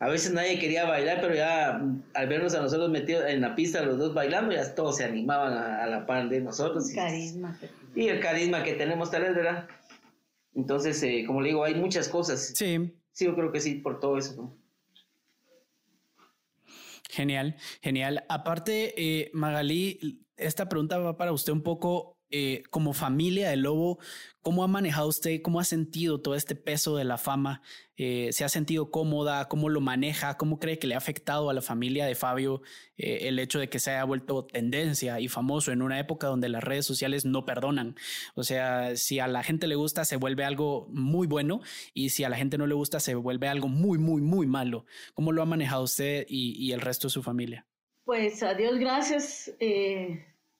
a 0.00 0.08
veces 0.08 0.32
nadie 0.32 0.58
quería 0.58 0.86
bailar, 0.86 1.20
pero 1.20 1.36
ya 1.36 1.80
al 2.14 2.26
vernos 2.28 2.52
a 2.56 2.62
nosotros 2.62 2.90
metidos 2.90 3.26
en 3.28 3.42
la 3.42 3.54
pista, 3.54 3.80
los 3.82 3.98
dos 3.98 4.12
bailando, 4.12 4.52
ya 4.52 4.74
todos 4.74 4.96
se 4.96 5.04
animaban 5.04 5.52
a, 5.52 5.86
la 5.86 6.04
par 6.04 6.28
de 6.28 6.40
nosotros. 6.40 6.90
El 6.90 6.96
carisma. 6.96 7.60
Y 7.94 8.08
el 8.08 8.18
carisma 8.18 8.64
que 8.64 8.72
tenemos 8.72 9.12
tal 9.12 9.22
vez, 9.22 9.36
¿verdad? 9.36 9.68
Entonces, 10.56 11.00
eh, 11.04 11.22
como 11.28 11.42
le 11.42 11.50
digo, 11.50 11.62
hay 11.62 11.76
muchas 11.76 12.08
cosas. 12.08 12.54
Sí. 12.56 12.92
Sí, 13.12 13.26
yo 13.26 13.36
creo 13.36 13.52
que 13.52 13.60
sí, 13.60 13.76
por 13.76 14.00
todo 14.00 14.18
eso, 14.18 14.34
¿no? 14.34 14.58
Genial, 17.08 17.54
genial. 17.82 18.24
Aparte, 18.28 18.94
eh, 18.96 19.30
Magalí, 19.32 20.26
esta 20.36 20.68
pregunta 20.68 20.98
va 20.98 21.16
para 21.16 21.32
usted 21.32 21.52
un 21.52 21.62
poco 21.62 22.15
eh, 22.30 22.64
como 22.70 22.92
familia 22.92 23.50
de 23.50 23.56
Lobo, 23.56 23.98
¿cómo 24.42 24.64
ha 24.64 24.68
manejado 24.68 25.08
usted, 25.08 25.40
cómo 25.42 25.60
ha 25.60 25.64
sentido 25.64 26.20
todo 26.20 26.34
este 26.34 26.56
peso 26.56 26.96
de 26.96 27.04
la 27.04 27.18
fama? 27.18 27.62
Eh, 27.96 28.30
¿Se 28.32 28.44
ha 28.44 28.48
sentido 28.48 28.90
cómoda? 28.90 29.48
¿Cómo 29.48 29.68
lo 29.68 29.80
maneja? 29.80 30.36
¿Cómo 30.36 30.58
cree 30.58 30.78
que 30.78 30.86
le 30.86 30.94
ha 30.94 30.98
afectado 30.98 31.50
a 31.50 31.54
la 31.54 31.62
familia 31.62 32.04
de 32.04 32.14
Fabio 32.14 32.62
eh, 32.98 33.28
el 33.28 33.38
hecho 33.38 33.58
de 33.58 33.68
que 33.68 33.78
se 33.78 33.92
haya 33.92 34.04
vuelto 34.04 34.44
tendencia 34.44 35.20
y 35.20 35.28
famoso 35.28 35.72
en 35.72 35.82
una 35.82 36.00
época 36.00 36.26
donde 36.26 36.48
las 36.48 36.64
redes 36.64 36.84
sociales 36.84 37.24
no 37.24 37.44
perdonan? 37.44 37.94
O 38.34 38.42
sea, 38.42 38.96
si 38.96 39.20
a 39.20 39.28
la 39.28 39.42
gente 39.42 39.66
le 39.68 39.76
gusta, 39.76 40.04
se 40.04 40.16
vuelve 40.16 40.44
algo 40.44 40.88
muy 40.90 41.26
bueno 41.26 41.60
y 41.94 42.10
si 42.10 42.24
a 42.24 42.28
la 42.28 42.36
gente 42.36 42.58
no 42.58 42.66
le 42.66 42.74
gusta, 42.74 42.98
se 42.98 43.14
vuelve 43.14 43.48
algo 43.48 43.68
muy, 43.68 43.98
muy, 43.98 44.20
muy 44.20 44.46
malo. 44.46 44.84
¿Cómo 45.14 45.32
lo 45.32 45.42
ha 45.42 45.46
manejado 45.46 45.84
usted 45.84 46.26
y, 46.28 46.52
y 46.58 46.72
el 46.72 46.80
resto 46.80 47.06
de 47.06 47.12
su 47.12 47.22
familia? 47.22 47.66
Pues 48.04 48.42
a 48.42 48.54
Dios 48.54 48.78
gracias 48.78 49.52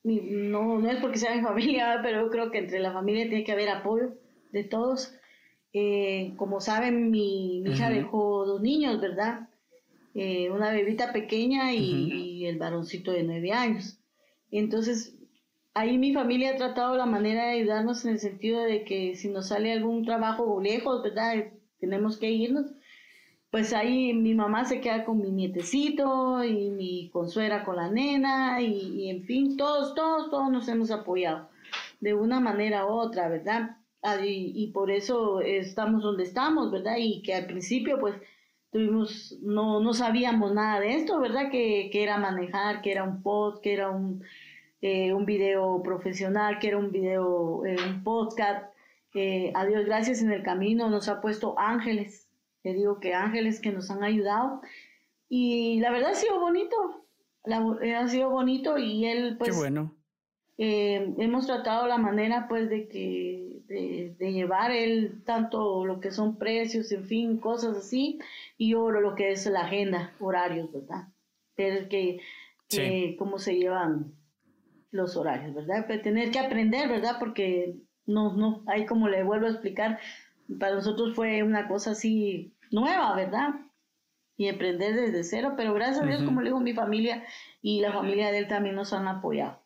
no, 0.06 0.78
no 0.78 0.90
es 0.90 1.00
porque 1.00 1.18
sea 1.18 1.34
mi 1.34 1.42
familia, 1.46 2.00
pero 2.02 2.30
creo 2.30 2.50
que 2.50 2.58
entre 2.58 2.78
la 2.78 2.92
familia 2.92 3.28
tiene 3.28 3.44
que 3.44 3.52
haber 3.52 3.68
apoyo 3.68 4.14
de 4.52 4.64
todos. 4.64 5.14
Eh, 5.72 6.32
como 6.36 6.60
saben, 6.60 7.10
mi, 7.10 7.58
hija 7.58 7.90
dejó 7.90 8.46
dos 8.46 8.62
niños, 8.62 9.00
¿verdad? 9.00 9.48
Eh, 10.14 10.50
una 10.50 10.70
bebita 10.70 11.12
pequeña 11.12 11.74
y, 11.74 12.46
el 12.46 12.58
varoncito 12.58 13.12
de 13.12 13.24
nueve 13.24 13.52
años. 13.52 13.98
Entonces, 14.50 15.14
ahí 15.74 15.98
mi 15.98 16.14
familia 16.14 16.52
ha 16.52 16.56
tratado 16.56 16.96
la 16.96 17.04
manera 17.04 17.46
de 17.46 17.58
ayudarnos 17.58 18.04
en 18.04 18.12
el 18.12 18.20
sentido 18.20 18.62
de 18.62 18.84
que 18.84 19.16
si 19.16 19.28
nos 19.28 19.48
sale 19.48 19.72
algún 19.72 20.04
trabajo 20.06 20.60
lejos, 20.62 21.02
¿verdad? 21.02 21.52
Tenemos 21.80 22.16
que 22.16 22.30
irnos 22.30 22.66
pues 23.56 23.72
ahí 23.72 24.12
mi 24.12 24.34
mamá 24.34 24.66
se 24.66 24.82
queda 24.82 25.02
con 25.06 25.18
mi 25.18 25.30
nietecito 25.30 26.44
y 26.44 26.68
mi 26.68 27.08
consuera 27.08 27.64
con 27.64 27.76
la 27.76 27.90
nena 27.90 28.60
y, 28.60 29.08
en 29.08 29.24
fin, 29.24 29.56
todos, 29.56 29.94
todos, 29.94 30.28
todos 30.28 30.50
nos 30.50 30.68
hemos 30.68 30.90
apoyado 30.90 31.48
de 32.00 32.12
una 32.12 32.38
manera 32.38 32.84
u 32.84 32.90
otra, 32.90 33.28
¿verdad? 33.28 33.78
Ah, 34.02 34.18
y, 34.22 34.66
por 34.74 34.90
eso 34.90 35.40
estamos 35.40 36.02
donde 36.02 36.24
estamos, 36.24 36.70
¿verdad? 36.70 36.96
Y 36.98 37.22
que 37.22 37.32
al 37.32 37.46
principio 37.46 37.98
pues 37.98 38.16
tuvimos, 38.70 39.38
no, 39.40 39.80
no 39.80 39.94
sabíamos 39.94 40.52
nada 40.52 40.78
de 40.80 40.94
esto, 40.94 41.18
¿verdad? 41.18 41.50
Que, 41.50 41.90
era 41.94 42.18
manejar, 42.18 42.82
que 42.82 42.92
era 42.92 43.04
un 43.04 43.22
post, 43.22 43.62
que 43.62 43.72
era 43.72 43.88
un, 43.88 44.22
eh, 44.82 45.14
un 45.14 45.24
video 45.24 45.82
profesional, 45.82 46.58
que 46.58 46.68
era 46.68 46.76
un 46.76 46.92
video, 46.92 47.64
eh, 47.64 47.78
un 47.88 48.04
podcast. 48.04 48.66
Eh, 49.14 49.50
a 49.54 49.64
Dios 49.64 49.86
gracias 49.86 50.20
en 50.20 50.30
el 50.30 50.42
camino 50.42 50.90
nos 50.90 51.08
ha 51.08 51.22
puesto 51.22 51.58
ángeles 51.58 52.25
te 52.66 52.74
digo 52.74 52.98
que 52.98 53.14
ángeles 53.14 53.60
que 53.60 53.70
nos 53.70 53.92
han 53.92 54.02
ayudado. 54.02 54.60
Y 55.28 55.78
la 55.78 55.92
verdad 55.92 56.10
ha 56.10 56.14
sido 56.16 56.40
bonito, 56.40 57.06
eh, 57.80 57.94
ha 57.94 58.08
sido 58.08 58.28
bonito 58.28 58.76
y 58.76 59.06
él 59.06 59.36
pues... 59.38 59.52
Qué 59.52 59.56
bueno. 59.56 59.94
Eh, 60.58 61.14
hemos 61.18 61.46
tratado 61.46 61.86
la 61.86 61.96
manera 61.96 62.48
pues 62.48 62.68
de 62.68 62.88
que 62.88 63.62
de, 63.68 64.32
llevar 64.32 64.72
él 64.72 65.22
tanto 65.24 65.86
lo 65.86 66.00
que 66.00 66.10
son 66.10 66.38
precios, 66.38 66.90
en 66.90 67.04
fin, 67.04 67.38
cosas 67.38 67.76
así, 67.76 68.18
y 68.58 68.70
yo 68.70 68.90
lo 68.90 69.14
que 69.14 69.30
es 69.30 69.46
la 69.46 69.60
agenda, 69.60 70.12
horarios, 70.18 70.72
¿verdad? 70.72 71.06
Pero 71.54 71.88
que, 71.88 72.18
cómo 73.16 73.38
se 73.38 73.54
llevan 73.54 74.12
los 74.90 75.16
horarios, 75.16 75.54
¿verdad? 75.54 75.84
Pero 75.86 76.02
tener 76.02 76.32
que 76.32 76.40
aprender, 76.40 76.88
¿verdad? 76.88 77.16
Porque 77.20 77.76
no, 78.06 78.34
no, 78.34 78.64
ahí 78.66 78.86
como 78.86 79.08
le 79.08 79.22
vuelvo 79.22 79.46
a 79.46 79.50
explicar, 79.50 80.00
para 80.58 80.74
nosotros 80.74 81.14
fue 81.14 81.42
una 81.42 81.68
cosa 81.68 81.92
así 81.92 82.55
nueva, 82.70 83.14
¿verdad? 83.14 83.54
Y 84.36 84.48
emprender 84.48 84.94
desde 84.94 85.24
cero, 85.24 85.54
pero 85.56 85.72
gracias 85.74 86.02
a 86.02 86.06
Dios, 86.06 86.22
como 86.22 86.40
le 86.40 86.50
digo, 86.50 86.60
mi 86.60 86.74
familia 86.74 87.24
y 87.62 87.80
la 87.80 87.92
familia 87.92 88.30
de 88.30 88.38
él 88.38 88.48
también 88.48 88.74
nos 88.74 88.92
han 88.92 89.08
apoyado. 89.08 89.62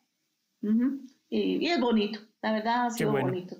y, 1.29 1.67
es 1.67 1.79
bonito, 1.79 2.19
la 2.41 2.53
verdad 2.53 2.85
ha 2.85 2.89
sido 2.91 3.11
bonito. 3.11 3.57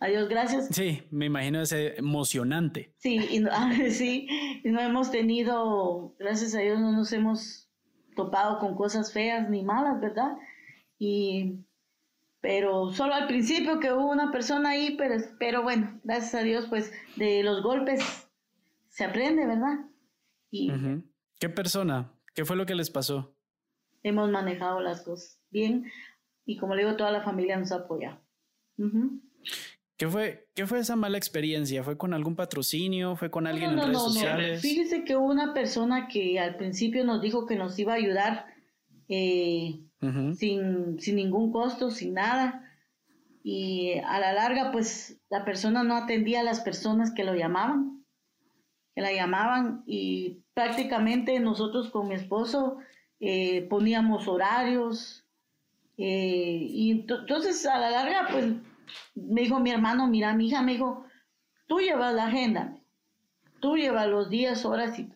Adiós, 0.00 0.28
gracias. 0.28 0.68
Sí, 0.70 1.02
me 1.10 1.26
imagino 1.26 1.60
es 1.60 1.72
emocionante. 1.72 2.92
Sí, 2.98 3.18
y 3.30 3.40
no, 3.40 3.50
sí, 3.90 4.28
y 4.64 4.68
no 4.68 4.80
hemos 4.80 5.10
tenido, 5.10 6.14
gracias 6.18 6.54
a 6.54 6.60
Dios, 6.60 6.78
no 6.78 6.92
nos 6.92 7.12
hemos 7.12 7.68
topado 8.14 8.58
con 8.58 8.74
cosas 8.74 9.12
feas 9.12 9.48
ni 9.48 9.62
malas, 9.62 10.00
¿verdad? 10.00 10.36
Y 10.98 11.64
pero 12.40 12.92
solo 12.92 13.14
al 13.14 13.26
principio 13.26 13.80
que 13.80 13.92
hubo 13.92 14.10
una 14.10 14.30
persona 14.30 14.70
ahí, 14.70 14.96
pero, 14.96 15.16
pero 15.38 15.62
bueno, 15.62 16.00
gracias 16.04 16.34
a 16.34 16.42
Dios, 16.42 16.66
pues 16.68 16.92
de 17.16 17.42
los 17.42 17.62
golpes 17.62 18.28
se 18.88 19.04
aprende, 19.04 19.46
¿verdad? 19.46 19.86
Y 20.50 20.72
¿Qué 21.38 21.48
persona? 21.48 22.12
¿Qué 22.34 22.44
fue 22.44 22.56
lo 22.56 22.66
que 22.66 22.74
les 22.74 22.90
pasó? 22.90 23.34
Hemos 24.02 24.30
manejado 24.30 24.80
las 24.80 25.02
cosas 25.02 25.40
bien 25.50 25.90
y 26.44 26.56
como 26.56 26.74
le 26.74 26.84
digo, 26.84 26.96
toda 26.96 27.10
la 27.10 27.22
familia 27.22 27.56
nos 27.58 27.72
apoya. 27.72 28.20
¿Qué 29.96 30.08
fue, 30.08 30.48
¿Qué 30.54 30.66
fue 30.66 30.78
esa 30.78 30.94
mala 30.94 31.18
experiencia? 31.18 31.82
¿Fue 31.82 31.98
con 31.98 32.14
algún 32.14 32.36
patrocinio? 32.36 33.16
¿Fue 33.16 33.30
con 33.30 33.46
alguien 33.46 33.72
en 33.72 33.78
redes 33.78 33.98
sociales? 33.98 34.62
Fíjese 34.62 35.04
que 35.04 35.16
hubo 35.16 35.26
una 35.26 35.52
persona 35.52 36.06
que 36.06 36.38
al 36.38 36.56
principio 36.56 37.04
nos 37.04 37.20
dijo 37.20 37.46
que 37.46 37.56
nos 37.56 37.78
iba 37.78 37.92
a 37.92 37.96
ayudar 37.96 38.46
eh, 39.08 39.80
sin, 40.00 41.00
sin 41.00 41.16
ningún 41.16 41.52
costo, 41.52 41.90
sin 41.90 42.14
nada. 42.14 42.64
Y 43.42 43.98
a 44.04 44.18
la 44.20 44.32
larga, 44.32 44.72
pues 44.72 45.20
la 45.30 45.44
persona 45.44 45.82
no 45.82 45.96
atendía 45.96 46.40
a 46.40 46.44
las 46.44 46.60
personas 46.60 47.12
que 47.12 47.24
lo 47.24 47.34
llamaban, 47.34 48.04
que 48.94 49.00
la 49.00 49.12
llamaban 49.12 49.82
y 49.86 50.42
prácticamente 50.54 51.38
nosotros 51.40 51.90
con 51.90 52.08
mi 52.08 52.14
esposo 52.14 52.78
eh, 53.20 53.66
poníamos 53.68 54.28
horarios. 54.28 55.24
Eh, 55.96 56.66
y 56.68 56.90
entonces 56.92 57.66
a 57.66 57.78
la 57.78 57.90
larga, 57.90 58.28
pues 58.30 58.46
me 59.14 59.42
dijo 59.42 59.60
mi 59.60 59.70
hermano, 59.70 60.06
mira, 60.06 60.34
mi 60.34 60.48
hija 60.48 60.62
me 60.62 60.72
dijo, 60.72 61.04
tú 61.66 61.80
llevas 61.80 62.14
la 62.14 62.26
agenda, 62.26 62.76
tú 63.60 63.76
llevas 63.76 64.08
los 64.08 64.30
días, 64.30 64.64
horas 64.64 64.98
y 64.98 65.08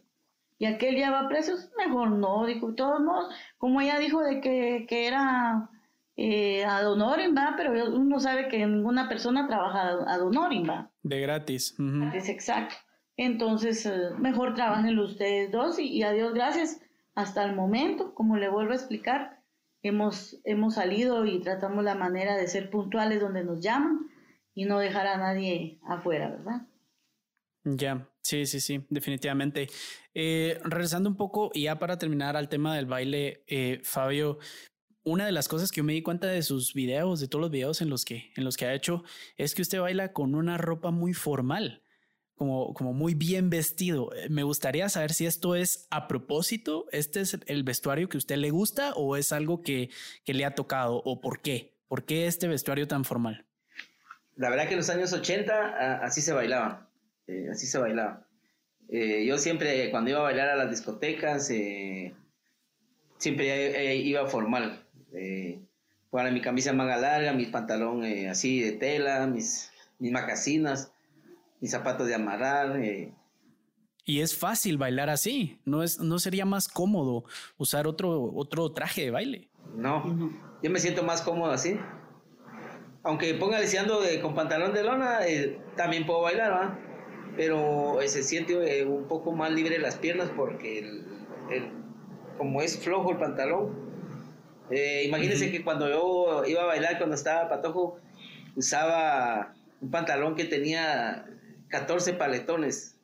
y 0.63 0.65
aquel 0.65 0.95
lleva 0.95 1.27
precios, 1.29 1.73
mejor 1.77 2.13
no, 2.13 2.47
dijo, 2.47 2.69
de 2.69 2.75
todos 2.75 3.01
modos, 3.01 3.35
como 3.59 3.81
ella 3.81 3.99
dijo 3.99 4.23
de 4.23 4.41
que, 4.41 4.87
que 4.89 5.09
era 5.09 5.69
eh, 6.15 6.65
ad 6.65 6.89
honorem, 6.89 7.37
¿va? 7.37 7.55
Pero 7.57 7.73
uno 7.93 8.21
sabe 8.21 8.47
que 8.47 8.65
ninguna 8.65 9.09
persona 9.09 9.49
trabaja 9.49 9.89
ad 10.07 10.23
honorem, 10.23 10.71
¿va? 10.71 10.89
De 11.03 11.19
gratis. 11.19 11.77
Es 12.15 12.29
exacto. 12.29 12.77
Entonces, 13.17 13.85
eh, 13.87 14.11
mejor 14.21 14.55
trabajen 14.55 14.97
ustedes 15.01 15.51
dos 15.51 15.81
y, 15.81 15.89
y 15.89 16.05
a 16.05 16.13
Dios 16.13 16.33
gracias. 16.33 16.81
Hasta 17.17 17.43
el 17.43 17.57
momento, 17.57 18.15
como 18.15 18.37
le 18.37 18.49
vuelvo 18.49 18.71
a 18.71 18.77
explicar, 18.77 19.41
hemos, 19.83 20.41
hemos 20.45 20.75
salido 20.77 21.27
y 21.27 21.41
tratamos 21.41 21.83
la 21.83 21.97
manera 21.97 22.37
de 22.37 22.47
ser 22.47 22.71
puntuales 22.71 23.21
donde 23.21 23.43
nos 23.43 23.59
llaman 23.59 24.07
y 24.55 24.67
no 24.67 24.79
dejar 24.79 25.09
a 25.09 25.17
nadie 25.17 25.81
afuera, 25.83 26.31
¿verdad? 26.31 26.69
Ya, 27.65 28.09
sí, 28.23 28.47
sí, 28.47 28.61
sí, 28.61 28.87
definitivamente. 28.89 29.69
Eh, 30.15 30.59
regresando 30.65 31.09
un 31.11 31.17
poco 31.17 31.51
y 31.55 31.63
ya 31.63 31.79
para 31.79 31.99
terminar 31.99 32.37
al 32.37 32.49
tema 32.49 32.75
del 32.75 32.87
baile, 32.87 33.45
eh, 33.47 33.81
Fabio, 33.85 34.39
una 35.05 35.27
de 35.27 35.33
las 35.33 35.49
cosas 35.49 35.71
que 35.71 35.79
yo 35.79 35.85
me 35.85 35.95
di 35.95 36.03
cuenta 36.03 36.29
de 36.29 36.43
sus 36.43 36.75
videos, 36.75 37.21
de 37.21 37.29
todos 37.29 37.43
los 37.43 37.51
videos 37.51 37.81
en 37.81 37.91
los 37.91 38.05
que, 38.05 38.33
en 38.37 38.45
los 38.45 38.57
que 38.57 38.67
ha 38.67 38.75
hecho, 38.75 39.05
es 39.37 39.55
que 39.55 39.63
usted 39.63 39.81
baila 39.81 40.13
con 40.13 40.35
una 40.35 40.59
ropa 40.59 40.91
muy 40.91 41.13
formal, 41.13 41.83
como, 42.35 42.73
como 42.75 42.93
muy 42.93 43.15
bien 43.15 43.51
vestido. 43.51 44.13
Eh, 44.15 44.29
me 44.29 44.45
gustaría 44.45 44.89
saber 44.89 45.13
si 45.13 45.27
esto 45.27 45.55
es 45.55 45.87
a 45.91 46.07
propósito, 46.07 46.87
este 46.93 47.21
es 47.21 47.39
el 47.47 47.65
vestuario 47.65 48.09
que 48.09 48.17
a 48.17 48.19
usted 48.19 48.37
le 48.37 48.51
gusta 48.51 48.93
o 48.95 49.17
es 49.17 49.33
algo 49.33 49.63
que, 49.63 49.91
que 50.25 50.35
le 50.35 50.45
ha 50.45 50.55
tocado 50.55 51.03
o 51.05 51.21
por 51.21 51.41
qué, 51.41 51.75
por 51.89 52.05
qué 52.05 52.27
este 52.27 52.47
vestuario 52.49 52.87
tan 52.87 53.05
formal. 53.05 53.47
La 54.37 54.49
verdad 54.49 54.67
que 54.67 54.73
en 54.73 54.79
los 54.79 54.89
años 54.89 55.13
80 55.13 55.99
así 56.03 56.23
se 56.23 56.33
bailaba 56.33 56.92
eh, 57.27 57.49
así 57.51 57.67
se 57.67 57.79
bailaba. 57.79 58.27
Eh, 58.89 59.25
yo 59.27 59.39
siempre, 59.39 59.91
cuando 59.91 60.11
iba 60.11 60.21
a 60.21 60.25
bailar 60.25 60.51
a 60.51 60.57
las 60.57 60.71
discotecas, 60.71 61.51
eh, 61.51 62.15
siempre 63.19 63.97
iba 63.97 64.27
formal. 64.27 64.87
para 66.11 66.31
mi 66.31 66.43
camisa 66.43 66.73
manga 66.73 66.99
larga, 66.99 67.33
mis 67.33 67.49
pantalón 67.49 68.05
así 68.29 68.61
de 68.61 68.73
tela, 68.73 69.27
mis, 69.27 69.71
mis 69.99 70.13
macasinas, 70.13 70.93
mis 71.61 71.71
zapatos 71.71 72.07
de 72.07 72.15
amarrar. 72.15 72.79
Y 74.05 74.21
es 74.21 74.37
fácil 74.37 74.77
bailar 74.77 75.09
así, 75.09 75.61
¿no, 75.65 75.83
es, 75.83 76.01
no 76.01 76.19
sería 76.19 76.45
más 76.45 76.69
cómodo 76.69 77.25
usar 77.57 77.87
otro, 77.87 78.31
otro 78.35 78.73
traje 78.73 79.03
de 79.03 79.11
baile. 79.11 79.49
No, 79.75 80.31
yo 80.63 80.71
me 80.71 80.81
siento 80.81 81.03
más 81.03 81.23
cómodo 81.23 81.53
así. 81.53 81.79
Aunque 83.05 83.35
ponga 83.35 83.59
deseando 83.59 84.01
con 84.21 84.35
pantalón 84.35 84.75
de 84.75 84.85
lona, 84.85 85.21
también 85.77 86.05
puedo 86.05 86.23
bailar, 86.23 86.53
¿va? 86.53 86.92
Pero 87.37 88.01
eh, 88.01 88.09
se 88.09 88.23
siente 88.23 88.81
eh, 88.81 88.85
un 88.85 89.09
poco 89.09 89.33
más 89.33 89.53
libre 89.53 89.79
las 89.79 89.97
piernas 89.97 90.31
porque 90.37 90.79
el, 90.79 91.05
como 92.37 92.63
es 92.63 92.79
flojo 92.79 93.11
el 93.11 93.19
pantalón. 93.19 93.91
Eh, 94.71 95.05
imagínense 95.07 95.51
que 95.51 95.65
cuando 95.65 95.89
yo 95.89 96.45
iba 96.47 96.63
a 96.63 96.67
bailar, 96.67 96.99
cuando 96.99 97.15
estaba 97.15 97.49
patojo, 97.49 97.99
usaba 98.57 99.55
un 99.81 99.91
pantalón 99.91 100.35
que 100.35 100.45
tenía 100.45 101.27
14 101.69 102.15
paletones. 102.15 102.99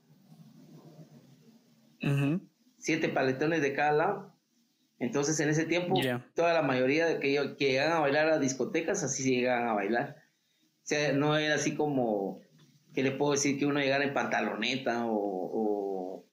Siete 2.78 3.08
paletones 3.08 3.60
de 3.60 3.74
cada 3.74 3.92
lado. 3.92 4.34
Entonces 4.98 5.38
en 5.40 5.50
ese 5.50 5.64
tiempo 5.64 5.94
toda 6.34 6.54
la 6.54 6.62
mayoría 6.62 7.06
de 7.06 7.20
que, 7.20 7.54
que 7.56 7.72
llegan 7.72 7.92
a 7.92 8.00
bailar 8.00 8.28
a 8.28 8.38
discotecas 8.38 9.02
así 9.04 9.22
se 9.22 9.30
llegan 9.30 9.68
a 9.68 9.74
bailar. 9.74 10.16
O 10.82 10.86
sea, 10.88 11.12
no 11.12 11.36
era 11.36 11.54
así 11.54 11.74
como 11.74 12.40
que 12.98 13.04
le 13.04 13.12
puedo 13.12 13.30
decir 13.30 13.56
que 13.56 13.64
uno 13.64 13.78
llegara 13.78 14.02
en 14.02 14.12
pantaloneta 14.12 15.04
o, 15.06 16.26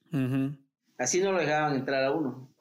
así 0.98 1.20
no 1.20 1.30
lo 1.30 1.38
dejaban 1.38 1.76
entrar 1.76 2.02
a 2.02 2.10
uno. 2.10 2.52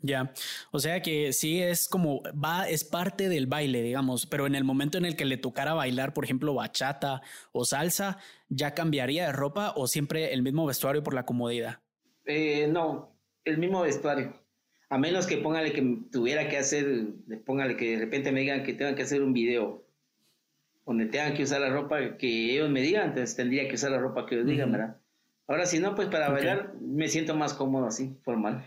Ya, 0.00 0.32
o 0.70 0.78
sea 0.78 1.02
que 1.02 1.34
sí 1.34 1.60
es 1.60 1.86
como 1.86 2.22
va, 2.32 2.66
es 2.66 2.84
parte 2.84 3.28
del 3.28 3.46
baile, 3.46 3.82
digamos, 3.82 4.24
pero 4.24 4.46
en 4.46 4.54
el 4.54 4.64
momento 4.64 4.96
en 4.96 5.04
el 5.04 5.16
que 5.16 5.26
le 5.26 5.36
tocara 5.36 5.74
bailar, 5.74 6.14
por 6.14 6.24
ejemplo, 6.24 6.54
bachata 6.54 7.20
o 7.52 7.66
salsa, 7.66 8.16
¿ya 8.48 8.72
cambiaría 8.72 9.26
de 9.26 9.32
ropa 9.32 9.74
o 9.76 9.86
siempre 9.86 10.32
el 10.32 10.40
mismo 10.40 10.64
vestuario 10.64 11.02
por 11.02 11.12
la 11.12 11.26
comodidad? 11.26 11.80
Eh, 12.24 12.68
no, 12.68 13.20
el 13.44 13.58
mismo 13.58 13.82
vestuario. 13.82 14.32
A 14.88 14.96
menos 14.96 15.26
que 15.26 15.36
póngale 15.36 15.72
que 15.72 15.82
tuviera 16.10 16.48
que 16.48 16.56
hacer, 16.56 16.86
póngale 17.44 17.76
que 17.76 17.90
de 17.90 17.98
repente 17.98 18.32
me 18.32 18.40
digan 18.40 18.62
que 18.62 18.72
tengan 18.72 18.94
que 18.94 19.02
hacer 19.02 19.20
un 19.20 19.34
video 19.34 19.87
donde 20.88 21.04
tengan 21.04 21.34
que 21.34 21.42
usar 21.42 21.60
la 21.60 21.68
ropa 21.68 22.16
que 22.16 22.54
ellos 22.54 22.70
me 22.70 22.80
digan, 22.80 23.10
entonces 23.10 23.36
tendría 23.36 23.68
que 23.68 23.74
usar 23.74 23.90
la 23.90 23.98
ropa 23.98 24.24
que 24.24 24.36
ellos 24.36 24.46
digan, 24.46 24.72
¿verdad? 24.72 24.96
Ahora 25.46 25.66
si 25.66 25.80
no, 25.80 25.94
pues 25.94 26.08
para 26.08 26.30
bailar 26.30 26.72
me 26.80 27.08
siento 27.08 27.36
más 27.36 27.52
cómodo 27.52 27.86
así, 27.86 28.16
formal. 28.24 28.64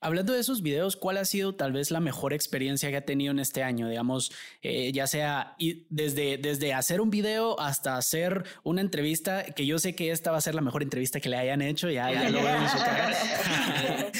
Hablando 0.00 0.32
de 0.32 0.40
esos 0.40 0.62
videos, 0.62 0.96
¿cuál 0.96 1.16
ha 1.18 1.24
sido 1.24 1.54
tal 1.54 1.70
vez 1.70 1.92
la 1.92 2.00
mejor 2.00 2.32
experiencia 2.32 2.90
que 2.90 2.96
ha 2.96 3.04
tenido 3.04 3.30
en 3.30 3.38
este 3.38 3.62
año? 3.62 3.88
Digamos, 3.88 4.32
eh, 4.60 4.90
ya 4.90 5.06
sea 5.06 5.54
desde, 5.90 6.38
desde 6.38 6.74
hacer 6.74 7.00
un 7.00 7.10
video 7.10 7.60
hasta 7.60 7.96
hacer 7.96 8.42
una 8.64 8.80
entrevista, 8.80 9.44
que 9.44 9.64
yo 9.64 9.78
sé 9.78 9.94
que 9.94 10.10
esta 10.10 10.32
va 10.32 10.38
a 10.38 10.40
ser 10.40 10.56
la 10.56 10.60
mejor 10.60 10.82
entrevista 10.82 11.20
que 11.20 11.28
le 11.28 11.36
hayan 11.36 11.62
hecho, 11.62 11.88
ya, 11.88 12.10
lo 12.30 12.42
veo 12.42 12.62
en 12.62 12.68
su 12.68 12.78
cara. 12.78 13.12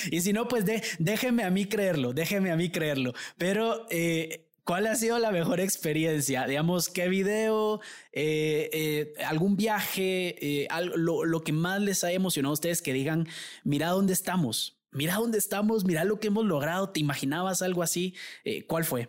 y 0.12 0.20
si 0.20 0.32
no, 0.32 0.46
pues 0.46 0.64
déjeme 1.00 1.42
a 1.42 1.50
mí 1.50 1.64
creerlo, 1.64 2.12
déjeme 2.12 2.52
a 2.52 2.56
mí 2.56 2.70
creerlo. 2.70 3.12
Pero... 3.36 3.88
Eh, 3.90 4.46
¿Cuál 4.64 4.86
ha 4.86 4.94
sido 4.94 5.18
la 5.18 5.32
mejor 5.32 5.58
experiencia? 5.58 6.46
Digamos, 6.46 6.88
¿qué 6.88 7.08
video, 7.08 7.80
eh, 8.12 9.12
algún 9.26 9.56
viaje, 9.56 10.68
lo, 10.94 11.24
lo, 11.24 11.40
que 11.40 11.52
más 11.52 11.80
les 11.80 12.04
ha 12.04 12.12
emocionado 12.12 12.52
a 12.52 12.54
ustedes 12.54 12.80
que 12.80 12.92
digan, 12.92 13.26
mira 13.64 13.88
dónde 13.88 14.12
estamos, 14.12 14.82
mira 14.92 15.14
dónde 15.14 15.38
estamos, 15.38 15.84
mira 15.84 16.04
lo 16.04 16.20
que 16.20 16.28
hemos 16.28 16.44
logrado, 16.44 16.90
¿te 16.90 17.00
imaginabas 17.00 17.62
algo 17.62 17.82
así? 17.82 18.14
Eh, 18.44 18.64
¿Cuál 18.66 18.84
fue? 18.84 19.08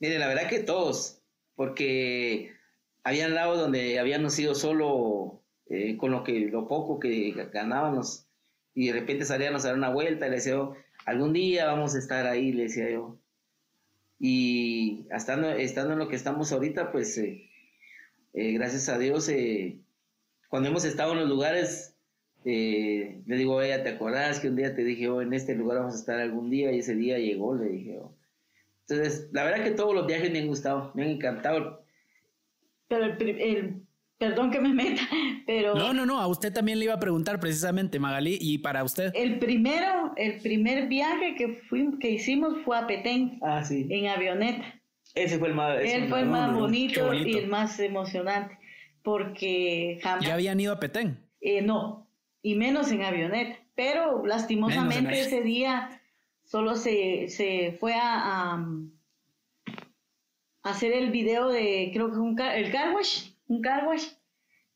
Mire, 0.00 0.18
la 0.18 0.26
verdad 0.26 0.48
que 0.48 0.58
todos, 0.58 1.22
porque 1.54 2.52
habían 3.04 3.34
lados 3.34 3.58
donde 3.58 3.98
habíamos 3.98 4.34
sido 4.34 4.54
solo 4.54 5.42
eh, 5.66 5.96
con 5.96 6.10
lo 6.10 6.24
que 6.24 6.40
lo 6.50 6.68
poco 6.68 6.98
que 6.98 7.32
ganábamos 7.52 8.26
y 8.74 8.88
de 8.88 8.94
repente 8.94 9.24
salíamos 9.24 9.64
a 9.64 9.68
dar 9.68 9.76
una 9.76 9.90
vuelta 9.90 10.26
y 10.26 10.30
le 10.30 10.36
decía 10.36 10.58
algún 11.06 11.32
día 11.32 11.66
vamos 11.66 11.94
a 11.94 11.98
estar 11.98 12.26
ahí, 12.26 12.52
le 12.52 12.64
decía 12.64 12.90
yo. 12.90 13.21
Y 14.24 15.04
estando, 15.10 15.50
estando 15.50 15.94
en 15.94 15.98
lo 15.98 16.08
que 16.08 16.14
estamos 16.14 16.52
ahorita, 16.52 16.92
pues 16.92 17.18
eh, 17.18 17.50
gracias 18.32 18.88
a 18.88 18.96
Dios, 18.96 19.28
cuando 20.48 20.68
hemos 20.68 20.84
estado 20.84 21.12
en 21.12 21.18
los 21.18 21.28
lugares 21.28 21.92
eh, 22.44 23.22
le 23.26 23.36
digo, 23.36 23.62
ella, 23.62 23.82
¿te 23.82 23.90
acordás 23.90 24.40
que 24.40 24.48
un 24.48 24.56
día 24.56 24.74
te 24.74 24.84
dije, 24.84 25.08
oh, 25.08 25.22
en 25.22 25.32
este 25.32 25.54
lugar 25.54 25.78
vamos 25.78 25.94
a 25.94 25.98
estar 25.98 26.18
algún 26.18 26.50
día? 26.50 26.72
Y 26.72 26.80
ese 26.80 26.96
día 26.96 27.18
llegó, 27.18 27.54
le 27.54 27.68
dije, 27.68 27.98
oh. 27.98 28.16
Entonces, 28.88 29.28
la 29.32 29.44
verdad 29.44 29.64
que 29.64 29.70
todos 29.70 29.94
los 29.94 30.06
viajes 30.06 30.30
me 30.32 30.40
han 30.40 30.48
gustado, 30.48 30.90
me 30.94 31.04
han 31.04 31.10
encantado. 31.10 31.84
Pero 32.88 33.04
el, 33.04 33.81
perdón 34.22 34.52
que 34.52 34.60
me 34.60 34.72
meta, 34.72 35.02
pero... 35.46 35.74
No, 35.74 35.92
no, 35.92 36.06
no, 36.06 36.20
a 36.20 36.28
usted 36.28 36.52
también 36.52 36.78
le 36.78 36.84
iba 36.84 36.94
a 36.94 37.00
preguntar 37.00 37.40
precisamente, 37.40 37.98
Magali, 37.98 38.38
y 38.40 38.58
para 38.58 38.84
usted. 38.84 39.10
El 39.16 39.40
primero, 39.40 40.12
el 40.16 40.40
primer 40.40 40.86
viaje 40.86 41.34
que, 41.34 41.56
fuimos, 41.68 41.98
que 41.98 42.12
hicimos 42.12 42.56
fue 42.64 42.78
a 42.78 42.86
Petén, 42.86 43.40
ah, 43.42 43.64
sí. 43.64 43.88
en 43.90 44.06
avioneta. 44.06 44.80
Ese 45.16 45.38
fue 45.38 45.48
el 45.48 45.54
más... 45.54 45.76
Él 45.80 46.08
fue 46.08 46.20
el 46.20 46.26
más 46.26 46.54
bonito, 46.54 47.12
y 47.12 47.36
el 47.36 47.48
más 47.48 47.80
emocionante, 47.80 48.56
porque 49.02 49.98
jamás... 50.02 50.24
¿Ya 50.24 50.34
habían 50.34 50.60
ido 50.60 50.72
a 50.72 50.78
Petén? 50.78 51.18
Eh, 51.40 51.60
no, 51.60 52.08
y 52.42 52.54
menos 52.54 52.92
en 52.92 53.02
avioneta. 53.02 53.58
Pero 53.74 54.24
lastimosamente 54.24 55.18
ese 55.18 55.42
día 55.42 56.00
solo 56.44 56.76
se, 56.76 57.28
se 57.28 57.76
fue 57.80 57.94
a, 57.94 58.54
a, 58.54 58.66
hacer 60.62 60.92
el 60.92 61.10
video 61.10 61.48
de, 61.48 61.90
creo 61.92 62.12
que 62.12 62.18
un 62.18 62.38
el 62.38 62.70
car 62.70 62.94
un 63.52 63.62
car 63.62 63.86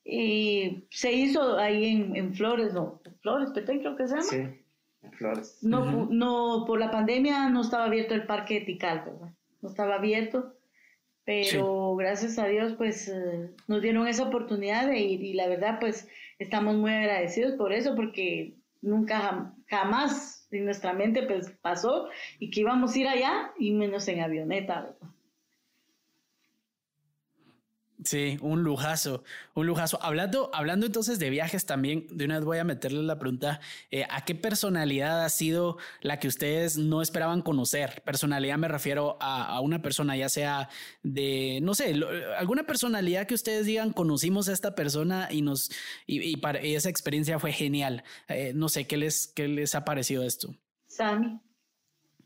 y 0.05 0.87
se 0.91 1.13
hizo 1.13 1.59
ahí 1.59 1.87
en, 1.87 2.17
en 2.17 2.35
Flores, 2.35 2.73
no, 2.73 3.01
Flores, 3.23 3.51
Petén 3.51 3.81
creo 3.81 3.97
que 3.97 4.07
se 4.07 4.15
llama. 4.15 4.23
Sí, 4.23 4.65
en 5.03 5.13
Flores. 5.13 5.59
No, 5.63 6.07
no, 6.07 6.65
por 6.67 6.79
la 6.79 6.91
pandemia 6.91 7.49
no 7.49 7.63
estaba 7.63 7.87
abierto 7.87 8.15
el 8.15 8.27
parque 8.27 8.61
de 8.61 8.75
¿verdad? 8.75 9.33
No 9.63 9.69
estaba 9.69 9.97
abierto 9.97 10.57
pero 11.27 11.97
gracias 11.97 12.39
a 12.39 12.47
Dios 12.47 12.75
pues 12.79 13.09
eh, 13.09 13.51
nos 13.67 13.83
dieron 13.83 14.07
esa 14.07 14.23
oportunidad 14.23 14.87
de 14.87 15.01
ir 15.01 15.25
y 15.25 15.33
la 15.33 15.49
verdad 15.49 15.79
pues 15.81 16.09
estamos 16.39 16.77
muy 16.77 16.93
agradecidos 16.93 17.55
por 17.55 17.73
eso 17.73 17.97
porque 17.97 18.55
nunca 18.81 19.53
jamás 19.67 20.47
en 20.53 20.65
nuestra 20.65 20.93
mente 20.93 21.25
pues 21.25 21.51
pasó 21.61 22.09
y 22.39 22.51
que 22.51 22.61
íbamos 22.61 22.95
a 22.95 22.99
ir 23.01 23.09
allá 23.09 23.51
y 23.59 23.73
menos 23.73 24.07
en 24.07 24.21
avioneta. 24.21 24.83
¿verdad? 24.83 25.16
Sí, 28.05 28.37
un 28.43 28.63
lujazo, 28.63 29.25
un 29.55 29.67
lujazo. 29.67 29.99
Hablando, 30.03 30.51
hablando 30.53 30.85
entonces 30.85 31.19
de 31.19 31.31
viajes 31.31 31.65
también, 31.65 32.07
de 32.11 32.27
una 32.27 32.37
vez 32.37 32.45
voy 32.45 32.59
a 32.59 32.65
meterle 32.65 33.03
la 33.03 33.19
pregunta, 33.19 33.61
eh, 33.91 34.05
¿a 34.11 34.23
qué 34.27 34.35
personalidad 34.35 35.25
ha 35.25 35.29
sido 35.31 35.79
la 36.03 36.21
que 36.21 36.29
ustedes 36.29 36.77
no 36.77 37.01
esperaban 37.01 37.41
conocer? 37.41 38.03
Personalidad 38.05 38.59
me 38.59 38.69
refiero 38.69 39.17
a, 39.19 39.61
una 39.61 39.81
persona, 39.81 40.15
ya 40.15 40.29
sea 40.29 40.69
de, 41.03 41.61
no 41.63 41.75
sé, 41.75 41.99
alguna 42.39 42.65
personalidad 42.65 43.27
que 43.27 43.35
ustedes 43.35 43.65
digan, 43.65 43.93
conocimos 43.95 44.51
a 44.51 44.53
esta 44.53 44.75
persona 44.75 45.29
y 45.31 45.41
nos, 45.41 45.71
y, 46.07 46.37
para, 46.37 46.59
esa 46.59 46.91
experiencia 46.91 47.39
fue 47.39 47.53
genial. 47.53 48.05
Eh, 48.29 48.53
no 48.55 48.69
sé, 48.69 48.87
¿qué 48.87 48.99
les, 48.99 49.27
¿qué 49.29 49.49
les 49.49 49.75
ha 49.75 49.87
parecido 49.87 50.23
esto? 50.23 50.55
Sammy, 50.87 51.41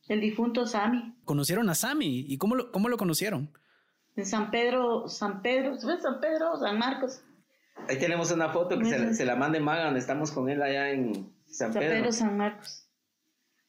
el 0.08 0.20
difunto 0.20 0.66
Sammy. 0.66 1.14
¿Conocieron 1.24 1.70
a 1.70 1.76
Sammy? 1.76 2.24
¿Y 2.28 2.38
cómo 2.38 2.56
lo, 2.56 2.72
cómo 2.72 2.88
lo 2.88 2.96
conocieron? 2.96 3.52
En 4.16 4.26
San 4.26 4.50
Pedro, 4.50 5.08
San 5.08 5.42
Pedro, 5.42 5.76
San 5.78 6.20
Pedro, 6.20 6.56
San 6.58 6.78
Marcos. 6.78 7.22
Ahí 7.88 7.98
tenemos 7.98 8.30
una 8.30 8.50
foto 8.50 8.78
que 8.78 9.14
se, 9.14 9.24
la 9.24 9.36
mande 9.36 9.60
Maga, 9.60 9.84
donde 9.84 10.00
estamos 10.00 10.30
con 10.30 10.48
él 10.50 10.62
allá 10.62 10.90
en 10.90 11.32
San, 11.46 11.72
Pedro. 11.72 11.88
San 11.88 11.98
Pedro, 11.98 12.12
San 12.12 12.36
Marcos. 12.36 12.86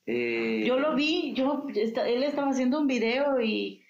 Eh, 0.05 0.63
yo 0.65 0.79
lo 0.79 0.95
vi, 0.95 1.33
yo, 1.33 1.65
él 1.73 2.23
estaba 2.23 2.49
haciendo 2.49 2.79
un 2.79 2.87
video 2.87 3.39
y, 3.39 3.83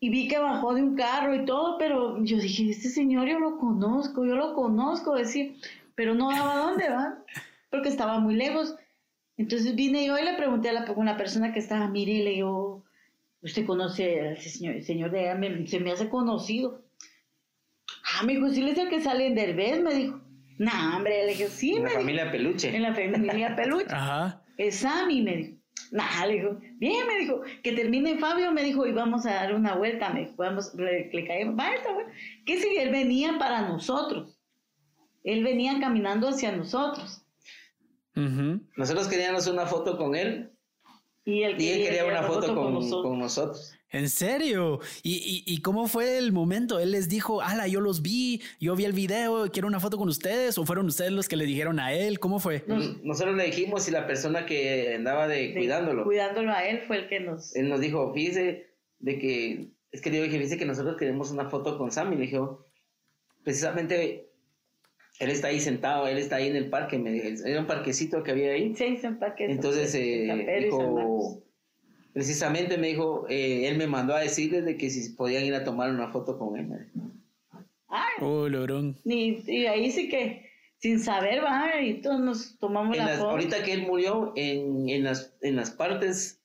y 0.00 0.10
vi 0.10 0.28
que 0.28 0.38
bajó 0.38 0.74
de 0.74 0.82
un 0.82 0.96
carro 0.96 1.34
y 1.34 1.44
todo, 1.44 1.78
pero 1.78 2.22
yo 2.24 2.38
dije, 2.38 2.70
este 2.70 2.88
señor 2.88 3.28
yo 3.28 3.38
lo 3.38 3.58
conozco, 3.58 4.24
yo 4.24 4.36
lo 4.36 4.54
conozco, 4.54 5.14
decir, 5.14 5.56
pero 5.94 6.14
no 6.14 6.30
daba 6.30 6.56
dónde 6.56 6.88
va, 6.88 7.18
porque 7.70 7.88
estaba 7.88 8.18
muy 8.18 8.34
lejos. 8.34 8.76
Entonces 9.36 9.74
vine 9.76 10.04
yo 10.06 10.18
y 10.18 10.24
le 10.24 10.34
pregunté 10.34 10.70
a 10.70 10.72
la, 10.72 10.92
una 10.92 11.16
persona 11.16 11.52
que 11.52 11.60
estaba, 11.60 11.88
mire, 11.88 12.24
le 12.24 12.30
digo, 12.30 12.84
usted 13.42 13.66
conoce 13.66 14.20
al 14.20 14.36
señor, 14.38 14.82
señor 14.82 15.10
de 15.10 15.66
se 15.66 15.80
me 15.80 15.92
hace 15.92 16.08
conocido. 16.08 16.84
Ah, 18.04 18.24
me 18.24 18.34
dijo, 18.34 18.48
sí, 18.48 18.62
le 18.62 18.72
el 18.72 18.88
que 18.88 19.00
sale 19.00 19.26
en 19.26 19.34
Derbez, 19.34 19.80
me 19.80 19.94
dijo. 19.94 20.20
No, 20.58 20.96
hombre, 20.96 21.24
le 21.24 21.32
dije, 21.32 21.48
sí, 21.48 21.76
en 21.76 21.84
la 21.84 21.90
familia 21.90 22.30
Peluche. 22.30 22.74
En 22.74 22.82
la 22.82 22.94
familia 22.94 23.54
Peluche. 23.56 23.94
Ajá. 23.94 24.42
Es 24.56 24.76
Sammy, 24.76 25.22
me 25.22 25.36
dijo. 25.36 25.58
Nah, 25.92 26.26
le 26.26 26.34
dijo, 26.34 26.58
bien, 26.76 27.06
me 27.06 27.18
dijo, 27.18 27.40
que 27.62 27.72
termine 27.72 28.18
Fabio, 28.18 28.52
me 28.52 28.62
dijo, 28.62 28.86
y 28.86 28.92
vamos 28.92 29.24
a 29.24 29.34
dar 29.34 29.54
una 29.54 29.76
vuelta, 29.76 30.10
me 30.10 30.20
dijo, 30.20 30.34
vamos, 30.36 30.74
le, 30.74 31.08
le 31.10 31.26
caemos, 31.26 31.56
va 31.58 31.72
esta 31.72 31.92
vuelta. 31.92 32.12
Que 32.44 32.60
si 32.60 32.76
él 32.76 32.90
venía 32.90 33.38
para 33.38 33.62
nosotros. 33.68 34.36
Él 35.24 35.44
venía 35.44 35.78
caminando 35.80 36.28
hacia 36.28 36.52
nosotros. 36.52 37.24
Nosotros 38.14 39.06
queríamos 39.06 39.46
una 39.46 39.66
foto 39.66 39.96
con 39.96 40.16
él 40.16 40.50
y 41.28 41.42
él 41.42 41.56
quería, 41.58 42.06
una 42.06 42.22
foto, 42.22 42.54
con, 42.54 43.18
nosotros. 43.18 43.74
¿En 43.90 44.08
serio? 44.08 44.80
¿Y, 45.02 45.44
¿Y, 45.46 45.60
cómo 45.60 45.86
fue 45.86 46.16
el 46.16 46.32
momento? 46.32 46.80
Él 46.80 46.92
les 46.92 47.10
dijo, 47.10 47.42
ala, 47.42 47.68
yo 47.68 47.82
los 47.82 48.00
vi, 48.00 48.40
yo 48.58 48.74
vi 48.74 48.86
el 48.86 48.94
video, 48.94 49.50
quiero 49.52 49.68
una 49.68 49.78
foto 49.78 49.98
con 49.98 50.08
ustedes, 50.08 50.56
o 50.56 50.64
fueron 50.64 50.86
ustedes 50.86 51.12
los 51.12 51.28
que 51.28 51.36
le 51.36 51.44
dijeron 51.44 51.80
a 51.80 51.92
él, 51.92 52.18
¿cómo 52.18 52.40
fue? 52.40 52.64
Nosotros 53.02 53.36
le 53.36 53.44
dijimos 53.44 53.86
y 53.88 53.90
la 53.90 54.06
persona 54.06 54.46
que 54.46 54.94
andaba 54.94 55.28
de, 55.28 55.52
cuidándolo. 55.52 56.04
Cuidándolo 56.04 56.50
a 56.50 56.66
él 56.66 56.80
fue 56.86 56.96
el 56.96 57.08
que 57.08 57.20
nos... 57.20 57.54
Él 57.54 57.68
nos 57.68 57.80
dijo, 57.80 58.10
fíjese, 58.14 58.70
de 58.98 59.18
que, 59.18 59.68
es 59.92 60.00
que 60.00 60.10
yo 60.10 60.22
dije, 60.22 60.38
fíjese 60.38 60.56
que 60.56 60.64
nosotros 60.64 60.96
queremos 60.96 61.30
una 61.30 61.50
foto 61.50 61.76
con 61.76 61.90
Sammy, 61.90 62.16
le 62.16 62.22
dijo, 62.22 62.66
precisamente 63.44 64.27
él 65.18 65.30
está 65.30 65.48
ahí 65.48 65.60
sentado, 65.60 66.06
él 66.06 66.18
está 66.18 66.36
ahí 66.36 66.48
en 66.48 66.56
el 66.56 66.70
parque, 66.70 66.98
me, 66.98 67.16
era 67.16 67.60
un 67.60 67.66
parquecito 67.66 68.22
que 68.22 68.30
había 68.30 68.52
ahí. 68.52 68.74
Sí, 68.76 68.84
es 68.84 69.04
un 69.04 69.18
parque. 69.18 69.46
Entonces, 69.46 69.94
eh, 69.94 70.60
dijo, 70.64 71.42
precisamente 72.12 72.78
me 72.78 72.88
dijo, 72.88 73.26
eh, 73.28 73.68
él 73.68 73.76
me 73.76 73.86
mandó 73.88 74.14
a 74.14 74.20
decirles 74.20 74.64
de 74.64 74.76
que 74.76 74.90
si 74.90 75.10
podían 75.10 75.44
ir 75.44 75.54
a 75.54 75.64
tomar 75.64 75.90
una 75.90 76.12
foto 76.12 76.38
con 76.38 76.56
él. 76.56 76.68
Ay, 77.88 78.14
oh, 78.20 78.48
logrón. 78.48 78.96
Y, 79.04 79.42
y, 79.50 79.66
ahí 79.66 79.90
sí 79.90 80.08
que 80.08 80.46
sin 80.76 81.00
saber, 81.00 81.42
va, 81.42 81.80
y 81.80 82.00
todos 82.00 82.20
nos 82.20 82.58
tomamos 82.58 82.96
la 82.96 83.08
foto. 83.08 83.30
Ahorita 83.30 83.64
que 83.64 83.72
él 83.72 83.82
murió, 83.82 84.32
en, 84.36 84.88
en, 84.88 85.02
las, 85.02 85.34
en 85.40 85.56
las 85.56 85.72
partes, 85.72 86.40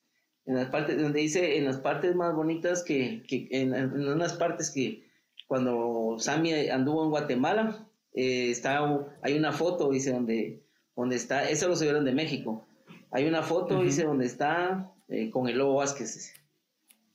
en 0.48 0.56
las 0.56 0.70
partes, 0.70 1.00
donde 1.00 1.20
dice, 1.20 1.58
en 1.58 1.66
las 1.66 1.78
partes 1.78 2.16
más 2.16 2.34
bonitas 2.34 2.84
que, 2.84 3.22
que 3.28 3.48
en, 3.52 3.76
en 3.76 4.08
unas 4.08 4.34
partes 4.34 4.72
que 4.72 5.04
cuando 5.48 6.16
Sammy 6.18 6.70
anduvo 6.70 7.04
en 7.04 7.12
Guatemala, 7.12 7.88
eh, 8.13 8.49
está, 8.52 8.80
hay 9.21 9.38
una 9.38 9.52
foto, 9.52 9.89
dice, 9.89 10.12
donde, 10.12 10.63
donde 10.95 11.15
está, 11.15 11.49
eso 11.49 11.67
lo 11.67 11.76
subieron 11.76 12.06
de 12.06 12.13
México, 12.13 12.65
hay 13.12 13.26
una 13.26 13.43
foto, 13.43 13.82
dice, 13.82 14.04
donde 14.04 14.26
está 14.26 14.91
eh, 15.08 15.30
con 15.30 15.47
el 15.47 15.58
Lobo 15.58 15.76
Vázquez. 15.76 16.34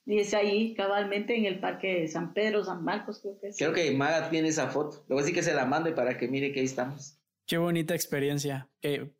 Y 0.06 0.20
es 0.20 0.32
ahí, 0.32 0.74
cabalmente, 0.74 1.36
en 1.36 1.44
el 1.44 1.60
Parque 1.60 2.00
de 2.00 2.08
San 2.08 2.32
Pedro, 2.32 2.64
San 2.64 2.82
Marcos, 2.82 3.20
creo 3.20 3.38
que 3.38 3.48
es. 3.48 3.58
Creo 3.58 3.74
que 3.74 3.90
Maga 3.90 4.30
tiene 4.30 4.48
esa 4.48 4.68
foto. 4.68 5.04
Luego 5.08 5.22
sí 5.26 5.34
que 5.34 5.42
se 5.42 5.52
la 5.52 5.66
mande 5.66 5.92
para 5.92 6.16
que 6.16 6.28
mire 6.28 6.50
que 6.50 6.60
ahí 6.60 6.66
estamos. 6.66 7.17
Qué 7.48 7.56
bonita 7.56 7.94
experiencia. 7.94 8.68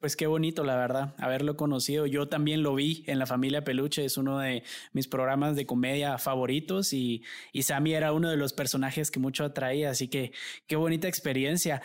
pues 0.00 0.14
qué 0.14 0.26
bonito, 0.26 0.62
la 0.62 0.76
verdad, 0.76 1.14
haberlo 1.18 1.56
conocido. 1.56 2.06
Yo 2.06 2.28
también 2.28 2.62
lo 2.62 2.74
vi 2.74 3.02
en 3.06 3.18
La 3.18 3.24
Familia 3.24 3.64
Peluche, 3.64 4.04
es 4.04 4.18
uno 4.18 4.38
de 4.38 4.62
mis 4.92 5.08
programas 5.08 5.56
de 5.56 5.64
comedia 5.64 6.18
favoritos 6.18 6.92
y, 6.92 7.24
y 7.52 7.62
Sammy 7.62 7.94
era 7.94 8.12
uno 8.12 8.28
de 8.28 8.36
los 8.36 8.52
personajes 8.52 9.10
que 9.10 9.18
mucho 9.18 9.44
atraía, 9.44 9.90
así 9.90 10.08
que 10.08 10.32
qué 10.66 10.76
bonita 10.76 11.08
experiencia. 11.08 11.80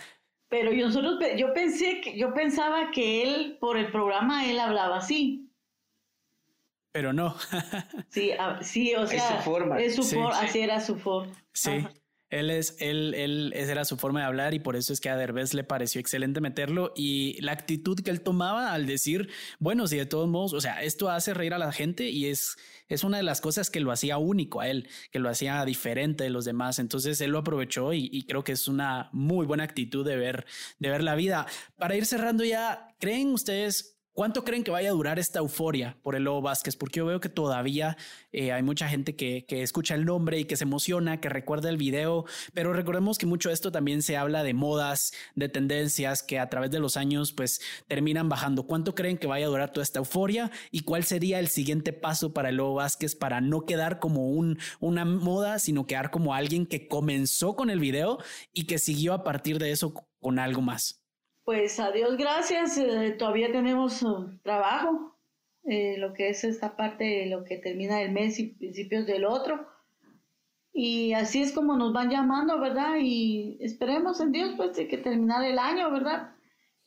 Pero 0.50 0.74
yo, 0.74 0.92
solo, 0.92 1.18
yo 1.38 1.54
pensé 1.54 2.02
que, 2.02 2.18
yo 2.18 2.34
pensaba 2.34 2.92
que 2.92 3.24
él, 3.24 3.58
por 3.62 3.78
el 3.78 3.90
programa, 3.90 4.46
él 4.46 4.60
hablaba 4.60 4.98
así 4.98 5.50
pero 6.94 7.12
no. 7.12 7.36
sí, 8.10 8.32
ah, 8.40 8.60
sí, 8.62 8.94
o 8.94 9.08
sea, 9.08 9.18
es 9.18 9.24
su 9.24 9.44
forma. 9.44 9.82
Es 9.82 9.96
su 9.96 10.04
forma, 10.04 10.40
así 10.40 10.60
era 10.60 10.80
su 10.80 10.96
forma. 10.96 11.34
Sí. 11.52 11.84
Él 12.34 12.50
es, 12.50 12.76
él, 12.80 13.14
él, 13.14 13.54
esa 13.56 13.74
era 13.74 13.86
su 13.86 13.96
forma 13.96 14.22
de 14.22 14.26
hablar 14.26 14.56
y 14.56 14.60
por 14.60 14.76
eso 14.76 14.92
es 14.92 15.00
que 15.00 15.10
a 15.10 15.16
Derbez 15.16 15.54
le 15.54 15.64
pareció 15.64 16.02
excelente 16.02 16.42
meterlo 16.42 16.92
y 16.96 17.40
la 17.42 17.52
actitud 17.52 18.00
que 18.00 18.10
él 18.10 18.22
tomaba 18.22 18.74
al 18.74 18.88
decir, 18.88 19.30
bueno, 19.60 19.86
si 19.86 19.98
de 19.98 20.08
todos 20.08 20.28
modos, 20.28 20.54
o 20.54 20.60
sea, 20.60 20.82
esto 20.82 21.12
hace 21.12 21.36
reír 21.36 21.54
a 21.54 21.60
la 21.60 21.72
gente 21.72 22.10
y 22.10 22.26
es, 22.26 22.56
es 22.88 23.04
una 23.04 23.18
de 23.18 23.24
las 23.24 23.40
cosas 23.40 23.70
que 23.70 23.82
lo 23.82 23.92
hacía 23.92 24.18
único 24.18 24.62
a 24.62 24.68
él, 24.68 24.90
que 25.12 25.20
lo 25.20 25.30
hacía 25.30 25.64
diferente 25.64 26.24
de 26.24 26.32
los 26.32 26.44
demás. 26.44 26.80
Entonces 26.80 27.22
él 27.22 27.30
lo 27.30 27.38
aprovechó 27.38 27.94
y, 27.94 28.10
y 28.12 28.24
creo 28.24 28.44
que 28.44 28.54
es 28.54 28.68
una 28.68 29.10
muy 29.12 29.46
buena 29.46 29.64
actitud 29.64 30.04
de 30.04 30.18
ver, 30.18 30.48
de 30.80 30.90
ver 30.90 31.04
la 31.04 31.14
vida. 31.14 31.46
Para 31.78 31.96
ir 31.96 32.08
cerrando 32.08 32.44
ya, 32.44 32.96
¿creen 33.00 33.30
ustedes 33.30 33.93
¿Cuánto 34.16 34.44
creen 34.44 34.64
que 34.64 34.70
vaya 34.70 34.90
a 34.90 34.94
durar 34.94 35.18
esta 35.18 35.40
euforia 35.40 35.98
por 36.04 36.16
el 36.16 36.26
Lobo 36.26 36.44
Vázquez? 36.44 36.76
Porque 36.76 37.00
yo 37.00 37.08
veo 37.08 37.20
que 37.20 37.30
todavía 37.30 37.98
eh, 38.32 38.52
hay 38.52 38.62
mucha 38.62 38.88
gente 38.88 39.16
que, 39.16 39.44
escucha 39.50 39.96
el 39.96 40.06
nombre 40.06 40.38
y 40.38 40.46
que 40.46 40.56
se 40.56 40.66
emociona, 40.66 41.20
que 41.20 41.30
recuerda 41.30 41.70
el 41.70 41.78
video, 41.78 42.26
pero 42.54 42.74
recordemos 42.74 43.18
que 43.18 43.26
mucho 43.26 43.50
de 43.50 43.56
esto 43.56 43.72
también 43.72 44.04
se 44.04 44.16
habla 44.16 44.44
de 44.44 44.54
modas, 44.54 45.14
de 45.34 45.50
tendencias 45.50 46.22
que 46.22 46.38
a 46.38 46.48
través 46.48 46.70
de 46.70 46.80
los 46.80 46.96
años 46.96 47.34
pues 47.34 47.60
terminan 47.88 48.30
bajando. 48.30 48.68
¿Cuánto 48.68 48.94
creen 48.94 49.18
que 49.18 49.26
vaya 49.26 49.48
a 49.48 49.50
durar 49.50 49.72
toda 49.72 49.84
esta 49.84 49.98
euforia 49.98 50.52
y 50.70 50.82
cuál 50.82 51.06
sería 51.06 51.40
el 51.40 51.48
siguiente 51.48 51.92
paso 51.92 52.34
para 52.34 52.50
el 52.50 52.58
Lobo 52.58 52.76
Vázquez 52.76 53.16
para 53.16 53.42
no 53.42 53.66
quedar 53.66 53.98
como 53.98 54.28
un, 54.30 54.60
una 54.80 55.06
moda, 55.06 55.58
sino 55.58 55.88
quedar 55.88 56.12
como 56.12 56.36
alguien 56.36 56.68
que 56.68 56.88
comenzó 56.88 57.56
con 57.56 57.72
el 57.72 57.80
video 57.80 58.20
y 58.54 58.66
que 58.66 58.78
siguió 58.78 59.14
a 59.16 59.24
partir 59.24 59.58
de 59.58 59.72
eso 59.72 59.96
con 60.20 60.38
algo 60.38 60.62
más? 60.62 61.03
Pues 61.44 61.78
a 61.80 61.92
Dios 61.92 62.16
gracias, 62.16 62.78
eh, 62.78 63.16
todavía 63.20 63.52
tenemos 63.52 64.02
uh, 64.02 64.30
trabajo, 64.44 65.18
eh, 65.66 65.98
lo 65.98 66.14
que 66.14 66.30
es 66.30 66.46
esta 66.46 66.78
parte, 66.78 67.26
lo 67.26 67.44
que 67.44 67.58
termina 67.58 68.02
el 68.02 68.14
mes 68.14 68.40
y 68.40 68.48
principios 68.48 69.06
del 69.06 69.26
otro. 69.26 69.68
Y 70.72 71.14
así 71.14 71.42
es 71.42 71.52
como 71.52 71.76
nos 71.76 71.92
van 71.92 72.10
llamando, 72.10 72.60
¿verdad? 72.60 72.96
Y 73.02 73.58
esperemos 73.60 74.22
en 74.22 74.32
Dios, 74.32 74.54
pues, 74.56 74.76
de 74.78 74.88
que 74.88 74.98
terminar 74.98 75.44
el 75.44 75.60
año, 75.60 75.92
¿verdad? 75.92 76.34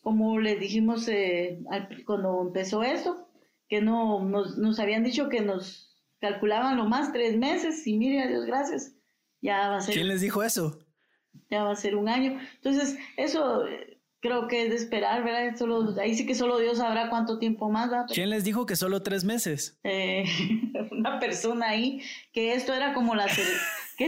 Como 0.01 0.41
les 0.41 0.59
dijimos 0.59 1.07
eh, 1.09 1.61
cuando 2.07 2.41
empezó 2.41 2.83
esto, 2.83 3.29
que 3.69 3.83
no 3.83 4.25
nos, 4.25 4.57
nos, 4.57 4.81
habían 4.81 5.05
dicho 5.05 5.29
que 5.29 5.43
nos 5.43 5.95
calculaban 6.19 6.79
lo 6.79 6.87
más 6.87 7.13
tres 7.13 7.37
meses 7.37 7.87
y 7.87 7.99
mire, 7.99 8.23
a 8.23 8.27
Dios 8.27 8.47
gracias, 8.47 8.95
ya 9.43 9.69
va 9.69 9.77
a 9.77 9.81
ser. 9.81 9.95
¿Quién 9.95 10.09
les 10.09 10.23
dijo 10.23 10.43
eso? 10.43 10.79
Ya 11.51 11.63
va 11.63 11.73
a 11.73 11.77
ser 11.77 11.95
un 11.95 12.09
año. 12.09 12.41
Entonces, 12.55 12.99
eso 13.17 13.65
creo 14.21 14.49
que 14.49 14.65
es 14.65 14.71
de 14.71 14.77
esperar, 14.77 15.23
¿verdad? 15.25 15.57
Solo, 15.57 15.95
ahí 16.01 16.15
sí 16.15 16.27
que 16.27 16.35
solo 16.35 16.59
Dios 16.59 16.79
sabrá 16.79 17.09
cuánto 17.09 17.39
tiempo 17.39 17.69
más 17.69 17.93
va. 17.93 18.07
¿Quién 18.07 18.31
les 18.31 18.45
dijo 18.45 18.67
que 18.67 18.77
solo 18.77 19.03
tres 19.03 19.25
meses? 19.25 19.79
Eh, 19.85 20.25
una 20.91 21.19
persona 21.19 21.71
ahí, 21.71 22.03
que 22.33 22.55
esto 22.55 22.75
era 22.75 22.95
como 22.95 23.15
la 23.15 23.27
que, 23.27 24.07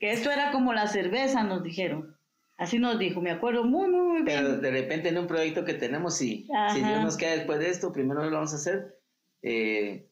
que 0.00 0.12
esto 0.12 0.30
era 0.30 0.50
como 0.52 0.72
la 0.72 0.86
cerveza, 0.86 1.42
nos 1.44 1.62
dijeron. 1.62 2.16
Así 2.56 2.80
nos 2.80 2.98
dijo, 2.98 3.20
me 3.20 3.30
acuerdo 3.30 3.62
muy, 3.62 3.88
muy, 3.88 4.22
bien. 4.22 4.24
Pero 4.24 4.58
de 4.58 4.70
repente 4.72 5.10
en 5.10 5.18
un 5.18 5.28
proyecto 5.28 5.64
que 5.64 5.74
tenemos, 5.74 6.16
si, 6.16 6.48
si 6.72 6.82
Dios 6.82 7.00
nos 7.02 7.16
queda 7.16 7.30
después 7.30 7.60
de 7.60 7.70
esto, 7.70 7.92
primero 7.92 8.24
lo 8.24 8.32
vamos 8.32 8.52
a 8.52 8.56
hacer. 8.56 8.98
Eh, 9.42 10.08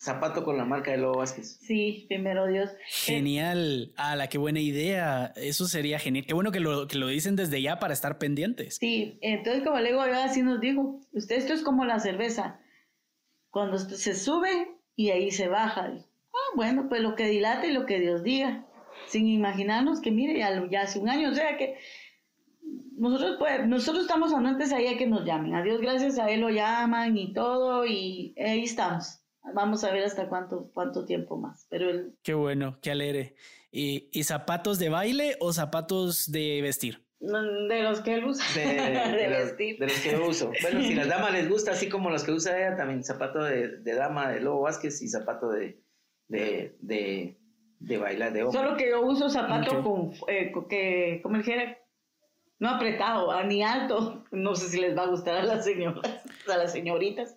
Zapato 0.00 0.44
con 0.44 0.56
la 0.56 0.64
marca 0.64 0.92
de 0.92 0.98
Lobo 0.98 1.18
Vázquez. 1.18 1.58
Sí, 1.60 2.04
primero 2.08 2.46
Dios. 2.46 2.70
Genial. 2.86 3.92
Ah, 3.96 4.14
la 4.14 4.28
qué 4.28 4.38
buena 4.38 4.60
idea. 4.60 5.32
Eso 5.34 5.66
sería 5.66 5.98
genial. 5.98 6.24
Qué 6.24 6.34
bueno 6.34 6.52
que 6.52 6.60
lo, 6.60 6.86
que 6.86 6.98
lo 6.98 7.08
dicen 7.08 7.34
desde 7.34 7.60
ya 7.60 7.80
para 7.80 7.94
estar 7.94 8.16
pendientes. 8.18 8.76
Sí, 8.76 9.18
entonces 9.22 9.64
como 9.64 9.80
le 9.80 9.88
digo, 9.88 10.00
así 10.00 10.42
nos 10.42 10.60
dijo, 10.60 11.00
usted 11.12 11.36
esto 11.36 11.52
es 11.52 11.62
como 11.62 11.84
la 11.84 11.98
cerveza. 11.98 12.60
Cuando 13.50 13.76
se 13.78 14.14
sube 14.14 14.78
y 14.94 15.10
ahí 15.10 15.32
se 15.32 15.48
baja. 15.48 15.90
Ah, 15.92 16.54
bueno, 16.54 16.88
pues 16.88 17.02
lo 17.02 17.16
que 17.16 17.26
dilate 17.26 17.68
y 17.68 17.72
lo 17.72 17.84
que 17.84 17.98
Dios 17.98 18.22
diga. 18.22 18.66
Sin 19.08 19.26
imaginarnos 19.26 20.00
que, 20.00 20.12
mire, 20.12 20.38
ya, 20.38 20.80
hace 20.80 21.00
un 21.00 21.08
año, 21.08 21.30
o 21.30 21.34
sea 21.34 21.56
que 21.56 21.76
nosotros, 22.96 23.36
pues, 23.38 23.66
nosotros 23.66 24.04
estamos 24.04 24.32
antes 24.32 24.72
ahí 24.72 24.86
a 24.86 24.96
que 24.96 25.06
nos 25.08 25.24
llamen. 25.24 25.56
A 25.56 25.62
Dios 25.62 25.80
gracias 25.80 26.20
a 26.20 26.30
Él 26.30 26.40
lo 26.40 26.50
llaman 26.50 27.16
y 27.16 27.32
todo, 27.32 27.84
y 27.84 28.34
ahí 28.38 28.62
estamos. 28.62 29.17
Vamos 29.54 29.84
a 29.84 29.92
ver 29.92 30.04
hasta 30.04 30.28
cuánto, 30.28 30.70
cuánto 30.72 31.04
tiempo 31.04 31.36
más. 31.36 31.66
Pero 31.70 31.90
el... 31.90 32.16
Qué 32.22 32.34
bueno, 32.34 32.78
qué 32.82 32.90
alegre. 32.90 33.34
¿Y, 33.70 34.08
¿Y, 34.12 34.24
zapatos 34.24 34.78
de 34.78 34.88
baile 34.88 35.36
o 35.40 35.52
zapatos 35.52 36.30
de 36.32 36.60
vestir? 36.62 37.04
De 37.20 37.82
los 37.82 38.00
que 38.00 38.14
él 38.14 38.24
usa. 38.24 38.44
De, 38.54 39.28
vestir. 39.28 39.78
de 39.78 39.86
los 39.86 40.00
que 40.00 40.12
yo 40.12 40.26
uso. 40.26 40.52
Bueno, 40.62 40.80
si 40.82 40.92
a 40.92 40.96
las 40.96 41.08
damas 41.16 41.32
les 41.32 41.48
gusta, 41.48 41.72
así 41.72 41.88
como 41.88 42.10
los 42.10 42.24
que 42.24 42.32
usa 42.32 42.56
ella, 42.56 42.76
también 42.76 43.02
zapato 43.04 43.42
de, 43.42 43.78
de 43.78 43.94
dama 43.94 44.30
de 44.30 44.40
Lobo 44.40 44.62
Vázquez 44.62 45.02
y 45.02 45.08
zapato 45.08 45.50
de, 45.50 45.82
de, 46.28 46.76
de, 46.80 47.38
de 47.80 47.98
bailar 47.98 48.32
de 48.32 48.50
Solo 48.52 48.76
que 48.76 48.90
yo 48.90 49.02
uso 49.02 49.28
zapato 49.28 49.82
con, 49.82 50.12
eh, 50.28 50.52
que, 50.68 51.20
como 51.22 51.38
dijera, 51.38 51.76
no 52.58 52.70
apretado, 52.70 53.42
ni 53.44 53.62
alto. 53.62 54.24
No 54.30 54.54
sé 54.54 54.68
si 54.68 54.80
les 54.80 54.96
va 54.96 55.02
a 55.02 55.08
gustar 55.08 55.36
a 55.36 55.42
las 55.42 55.64
señoras, 55.64 56.24
a 56.48 56.56
las 56.56 56.72
señoritas. 56.72 57.36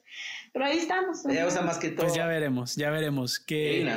Pero 0.53 0.65
ahí 0.65 0.77
estamos. 0.77 1.25
Ella 1.25 1.47
usa 1.47 1.61
más 1.61 1.77
que 1.77 1.89
todo. 1.89 2.05
Pues 2.05 2.15
ya 2.15 2.27
veremos, 2.27 2.75
ya 2.75 2.89
veremos. 2.89 3.39
Qué... 3.39 3.89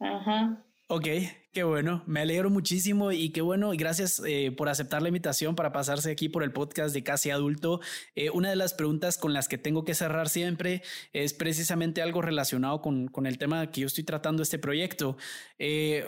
Ajá. 0.00 0.64
Ok, 0.88 1.06
qué 1.52 1.62
bueno. 1.64 2.02
Me 2.06 2.20
alegro 2.20 2.50
muchísimo 2.50 3.10
y 3.10 3.30
qué 3.30 3.40
bueno. 3.40 3.72
Y 3.72 3.78
gracias 3.78 4.20
eh, 4.26 4.52
por 4.54 4.68
aceptar 4.68 5.00
la 5.00 5.08
invitación 5.08 5.56
para 5.56 5.72
pasarse 5.72 6.10
aquí 6.10 6.28
por 6.28 6.42
el 6.42 6.52
podcast 6.52 6.94
de 6.94 7.02
Casi 7.02 7.30
Adulto. 7.30 7.80
Eh, 8.14 8.28
una 8.30 8.50
de 8.50 8.56
las 8.56 8.74
preguntas 8.74 9.16
con 9.16 9.32
las 9.32 9.48
que 9.48 9.56
tengo 9.56 9.84
que 9.84 9.94
cerrar 9.94 10.28
siempre 10.28 10.82
es 11.14 11.32
precisamente 11.32 12.02
algo 12.02 12.20
relacionado 12.20 12.82
con, 12.82 13.08
con 13.08 13.26
el 13.26 13.38
tema 13.38 13.70
que 13.70 13.80
yo 13.80 13.86
estoy 13.86 14.04
tratando 14.04 14.42
este 14.42 14.58
proyecto. 14.58 15.16
Eh, 15.58 16.06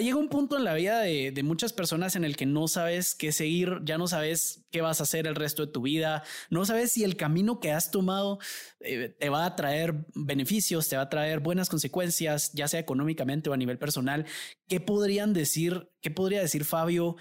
llega 0.00 0.16
un 0.16 0.28
punto 0.28 0.56
en 0.56 0.64
la 0.64 0.74
vida 0.74 1.00
de, 1.00 1.42
muchas 1.42 1.72
personas 1.72 2.16
en 2.16 2.24
el 2.24 2.36
que 2.36 2.46
no 2.46 2.68
sabes 2.68 3.14
qué 3.14 3.32
seguir, 3.32 3.80
ya 3.84 3.98
no 3.98 4.06
sabes 4.06 4.64
qué 4.70 4.80
vas 4.80 5.00
a 5.00 5.02
hacer 5.02 5.26
el 5.26 5.34
resto 5.34 5.66
de 5.66 5.72
tu 5.72 5.82
vida, 5.82 6.22
no 6.50 6.64
sabes 6.64 6.92
si 6.92 7.04
el 7.04 7.16
camino 7.16 7.60
que 7.60 7.72
has 7.72 7.90
tomado 7.90 8.38
eh, 8.80 9.14
te 9.18 9.28
va 9.28 9.44
a 9.44 9.56
traer 9.56 10.06
beneficios, 10.14 10.88
te 10.88 10.96
va 10.96 11.02
a 11.02 11.08
traer 11.08 11.40
buenas 11.40 11.68
consecuencias, 11.68 12.52
ya 12.52 12.68
sea 12.68 12.80
económicamente 12.80 13.50
o 13.50 13.52
a 13.52 13.56
nivel 13.56 13.78
personal. 13.78 14.26
¿Qué 14.68 14.80
podrían 14.80 15.32
decir, 15.32 15.90
qué 16.00 16.10
podría 16.10 16.40
decir 16.40 16.64
Fabio 16.64 17.16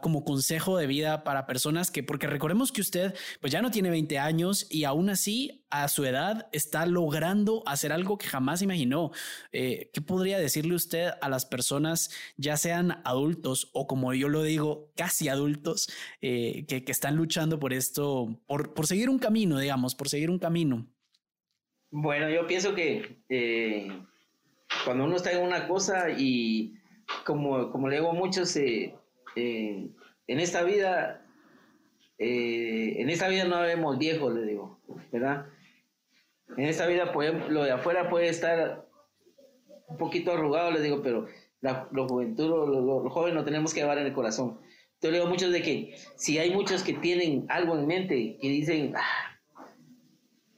como 0.00 0.24
consejo 0.24 0.76
de 0.76 0.86
vida 0.86 1.22
para 1.22 1.46
personas 1.46 1.90
que, 1.90 2.02
porque 2.02 2.26
recordemos 2.26 2.72
que 2.72 2.80
usted 2.80 3.14
pues 3.40 3.52
ya 3.52 3.62
no 3.62 3.70
tiene 3.70 3.90
20 3.90 4.18
años 4.18 4.66
y 4.70 4.84
aún 4.84 5.08
así 5.08 5.64
a 5.70 5.88
su 5.88 6.04
edad 6.04 6.48
está 6.52 6.84
logrando 6.84 7.62
hacer 7.66 7.92
algo 7.92 8.18
que 8.18 8.26
jamás 8.26 8.60
imaginó. 8.60 9.12
Eh, 9.52 9.90
¿Qué 9.92 10.00
podría 10.00 10.38
decirle 10.38 10.74
usted 10.74 11.10
a 11.20 11.28
las 11.28 11.46
personas, 11.46 12.10
ya 12.36 12.56
sean 12.56 13.00
adultos 13.04 13.70
o 13.72 13.86
como 13.86 14.12
yo 14.14 14.28
lo 14.28 14.42
digo, 14.42 14.90
casi 14.96 15.28
adultos, 15.28 15.88
eh, 16.20 16.66
que, 16.66 16.84
que, 16.84 16.92
están 16.92 17.16
luchando 17.16 17.58
por 17.58 17.72
esto, 17.72 18.42
por, 18.46 18.74
por, 18.74 18.86
seguir 18.86 19.08
un 19.08 19.18
camino, 19.18 19.58
digamos, 19.58 19.94
por 19.94 20.08
seguir 20.08 20.28
un 20.28 20.38
camino? 20.38 20.86
Bueno, 21.90 22.28
yo 22.28 22.46
pienso 22.46 22.74
que 22.74 23.22
eh, 23.28 23.88
cuando 24.84 25.04
uno 25.04 25.16
está 25.16 25.32
en 25.32 25.42
una 25.42 25.68
cosa 25.68 26.10
y 26.10 26.74
como, 27.24 27.70
como 27.70 27.88
le 27.88 27.96
digo 27.96 28.10
a 28.10 28.14
muchos, 28.14 28.56
en 29.36 30.40
esta 30.40 30.62
vida, 30.62 31.26
eh, 32.18 32.96
en 32.98 33.10
esta 33.10 33.28
vida 33.28 33.44
no 33.44 33.60
vemos 33.60 33.98
viejos, 33.98 34.34
le 34.34 34.44
digo, 34.44 34.80
¿verdad? 35.10 35.46
En 36.56 36.66
esta 36.66 36.86
vida 36.86 37.12
lo 37.48 37.64
de 37.64 37.70
afuera 37.70 38.10
puede 38.10 38.28
estar 38.28 38.86
un 39.88 39.96
poquito 39.96 40.32
arrugado, 40.32 40.70
le 40.70 40.80
digo, 40.80 41.02
pero 41.02 41.26
la, 41.60 41.88
juventud, 41.92 42.48
los, 42.48 43.12
jóvenes 43.12 43.34
lo 43.34 43.44
tenemos 43.44 43.72
que 43.72 43.80
llevar 43.80 43.98
en 43.98 44.06
el 44.06 44.12
corazón. 44.12 44.58
Te 44.98 45.10
digo 45.10 45.26
muchos 45.26 45.52
de 45.52 45.62
que 45.62 45.96
si 46.16 46.38
hay 46.38 46.52
muchos 46.52 46.82
que 46.82 46.94
tienen 46.94 47.46
algo 47.48 47.76
en 47.76 47.86
mente, 47.86 48.38
que 48.40 48.48
dicen, 48.48 48.94
ah, 48.96 49.40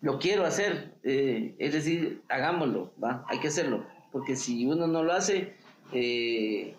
lo 0.01 0.19
quiero 0.19 0.45
hacer, 0.45 0.95
eh, 1.03 1.55
es 1.59 1.73
decir, 1.73 2.23
hagámoslo, 2.29 2.93
¿va? 3.03 3.25
Hay 3.29 3.39
que 3.39 3.49
hacerlo, 3.49 3.87
porque 4.13 4.37
si 4.37 4.67
uno 4.67 4.87
no 4.87 5.03
lo 5.03 5.13
hace, 5.13 5.55
eh, 5.93 6.75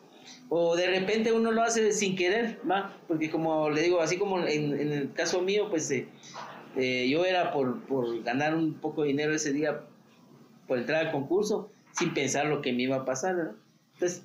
o 0.50 0.76
de 0.76 0.88
repente 0.88 1.32
uno 1.32 1.52
lo 1.52 1.62
hace 1.64 1.92
sin 1.92 2.16
querer, 2.16 2.60
¿va? 2.70 2.98
Porque 3.08 3.30
como 3.30 3.70
le 3.70 3.82
digo, 3.82 4.02
así 4.02 4.18
como 4.18 4.40
en, 4.40 4.74
el 4.74 5.14
caso 5.14 5.42
mío, 5.42 5.70
pues 5.70 5.92
eh, 5.92 7.10
yo 7.10 7.26
era 7.26 7.52
por, 7.52 7.82
por, 7.86 8.24
ganar 8.24 8.56
un 8.56 8.76
poco 8.76 9.02
de 9.02 9.10
dinero 9.10 9.34
ese 9.34 9.54
día, 9.54 9.82
por 10.68 10.78
entrar 10.78 11.08
al 11.08 11.12
concurso, 11.12 11.72
sin 11.92 12.14
pensar 12.14 12.48
lo 12.48 12.62
que 12.62 12.74
me 12.74 12.84
iba 12.84 12.98
a 12.98 13.06
pasar, 13.06 13.54
Entonces, 13.94 14.24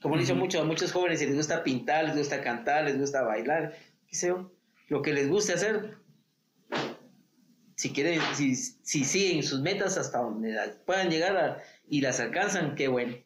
como 0.00 0.14
le 0.14 0.22
he 0.22 0.24
dicho 0.24 0.36
mucho, 0.36 0.60
a 0.60 0.64
muchos 0.64 0.92
jóvenes, 0.92 1.20
les 1.20 1.34
gusta 1.34 1.64
pintar, 1.64 2.04
les 2.04 2.16
gusta 2.16 2.40
cantar, 2.40 2.84
les 2.84 2.98
gusta 2.98 3.22
bailar, 3.22 3.74
qué 4.08 4.14
sé 4.14 4.28
yo, 4.28 4.52
lo 4.88 5.02
que 5.02 5.12
les 5.12 5.28
guste 5.28 5.52
hacer, 5.52 5.96
si 7.74 7.90
quieren, 7.92 8.20
si, 8.34 8.54
si 8.56 9.04
siguen 9.04 9.42
sus 9.42 9.60
metas 9.60 9.98
hasta 9.98 10.18
donde 10.18 10.56
puedan 10.84 11.10
llegar 11.10 11.62
y 11.88 12.00
las 12.00 12.20
alcanzan, 12.20 12.74
qué 12.74 12.88
bueno. 12.88 13.16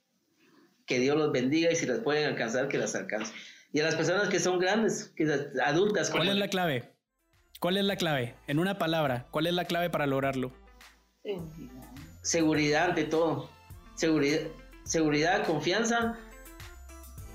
Que 0.86 0.98
Dios 0.98 1.16
los 1.16 1.32
bendiga 1.32 1.70
y 1.70 1.76
si 1.76 1.86
las 1.86 2.00
pueden 2.00 2.26
alcanzar, 2.26 2.68
que 2.68 2.78
las 2.78 2.94
alcancen. 2.94 3.34
Y 3.72 3.80
a 3.80 3.84
las 3.84 3.94
personas 3.94 4.28
que 4.28 4.38
son 4.38 4.58
grandes, 4.58 5.12
que 5.16 5.24
adultas. 5.64 6.10
¿Cuál 6.10 6.28
es 6.28 6.36
la 6.36 6.48
clave? 6.48 6.92
¿Cuál 7.60 7.76
es 7.76 7.84
la 7.84 7.96
clave? 7.96 8.34
En 8.48 8.58
una 8.58 8.78
palabra, 8.78 9.28
¿cuál 9.30 9.46
es 9.46 9.54
la 9.54 9.64
clave 9.64 9.88
para 9.88 10.06
lograrlo? 10.06 10.52
Seguridad 12.22 12.90
ante 12.90 13.04
todo. 13.04 13.50
Seguridad, 13.94 14.40
seguridad 14.84 15.46
confianza 15.46 16.18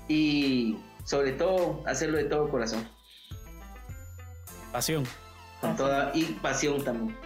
y 0.08 0.76
sobre 1.04 1.32
todo 1.32 1.82
hacerlo 1.86 2.18
de 2.18 2.24
todo 2.24 2.50
corazón. 2.50 2.86
Pasión. 4.72 5.04
Con 5.60 5.76
toda 5.76 6.12
y 6.14 6.24
pasión 6.24 6.84
también. 6.84 7.16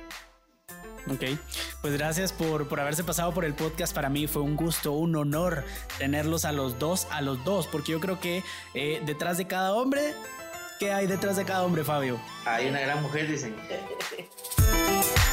Ok, 1.11 1.39
pues 1.81 1.95
gracias 1.95 2.33
por, 2.33 2.69
por 2.69 2.81
haberse 2.81 3.03
pasado 3.03 3.33
por 3.33 3.45
el 3.45 3.55
podcast. 3.55 3.95
Para 3.95 4.09
mí 4.09 4.27
fue 4.27 4.43
un 4.43 4.57
gusto, 4.57 4.93
un 4.93 5.17
honor 5.17 5.65
tenerlos 5.99 6.45
a 6.45 6.53
los 6.53 6.79
dos, 6.79 7.07
a 7.11 7.21
los 7.21 7.43
dos, 7.45 7.67
porque 7.67 7.93
yo 7.93 8.01
creo 8.01 8.21
que 8.21 8.45
eh, 8.75 9.03
detrás 9.05 9.37
de 9.37 9.47
cada 9.47 9.75
hombre, 9.75 10.15
¿qué 10.79 10.93
hay 10.93 11.07
detrás 11.07 11.37
de 11.37 11.45
cada 11.45 11.65
hombre, 11.65 11.85
Fabio? 11.85 12.21
Hay 12.47 12.69
una 12.69 12.81
gran 12.81 13.03
mujer, 13.03 13.29
dicen. 13.29 13.57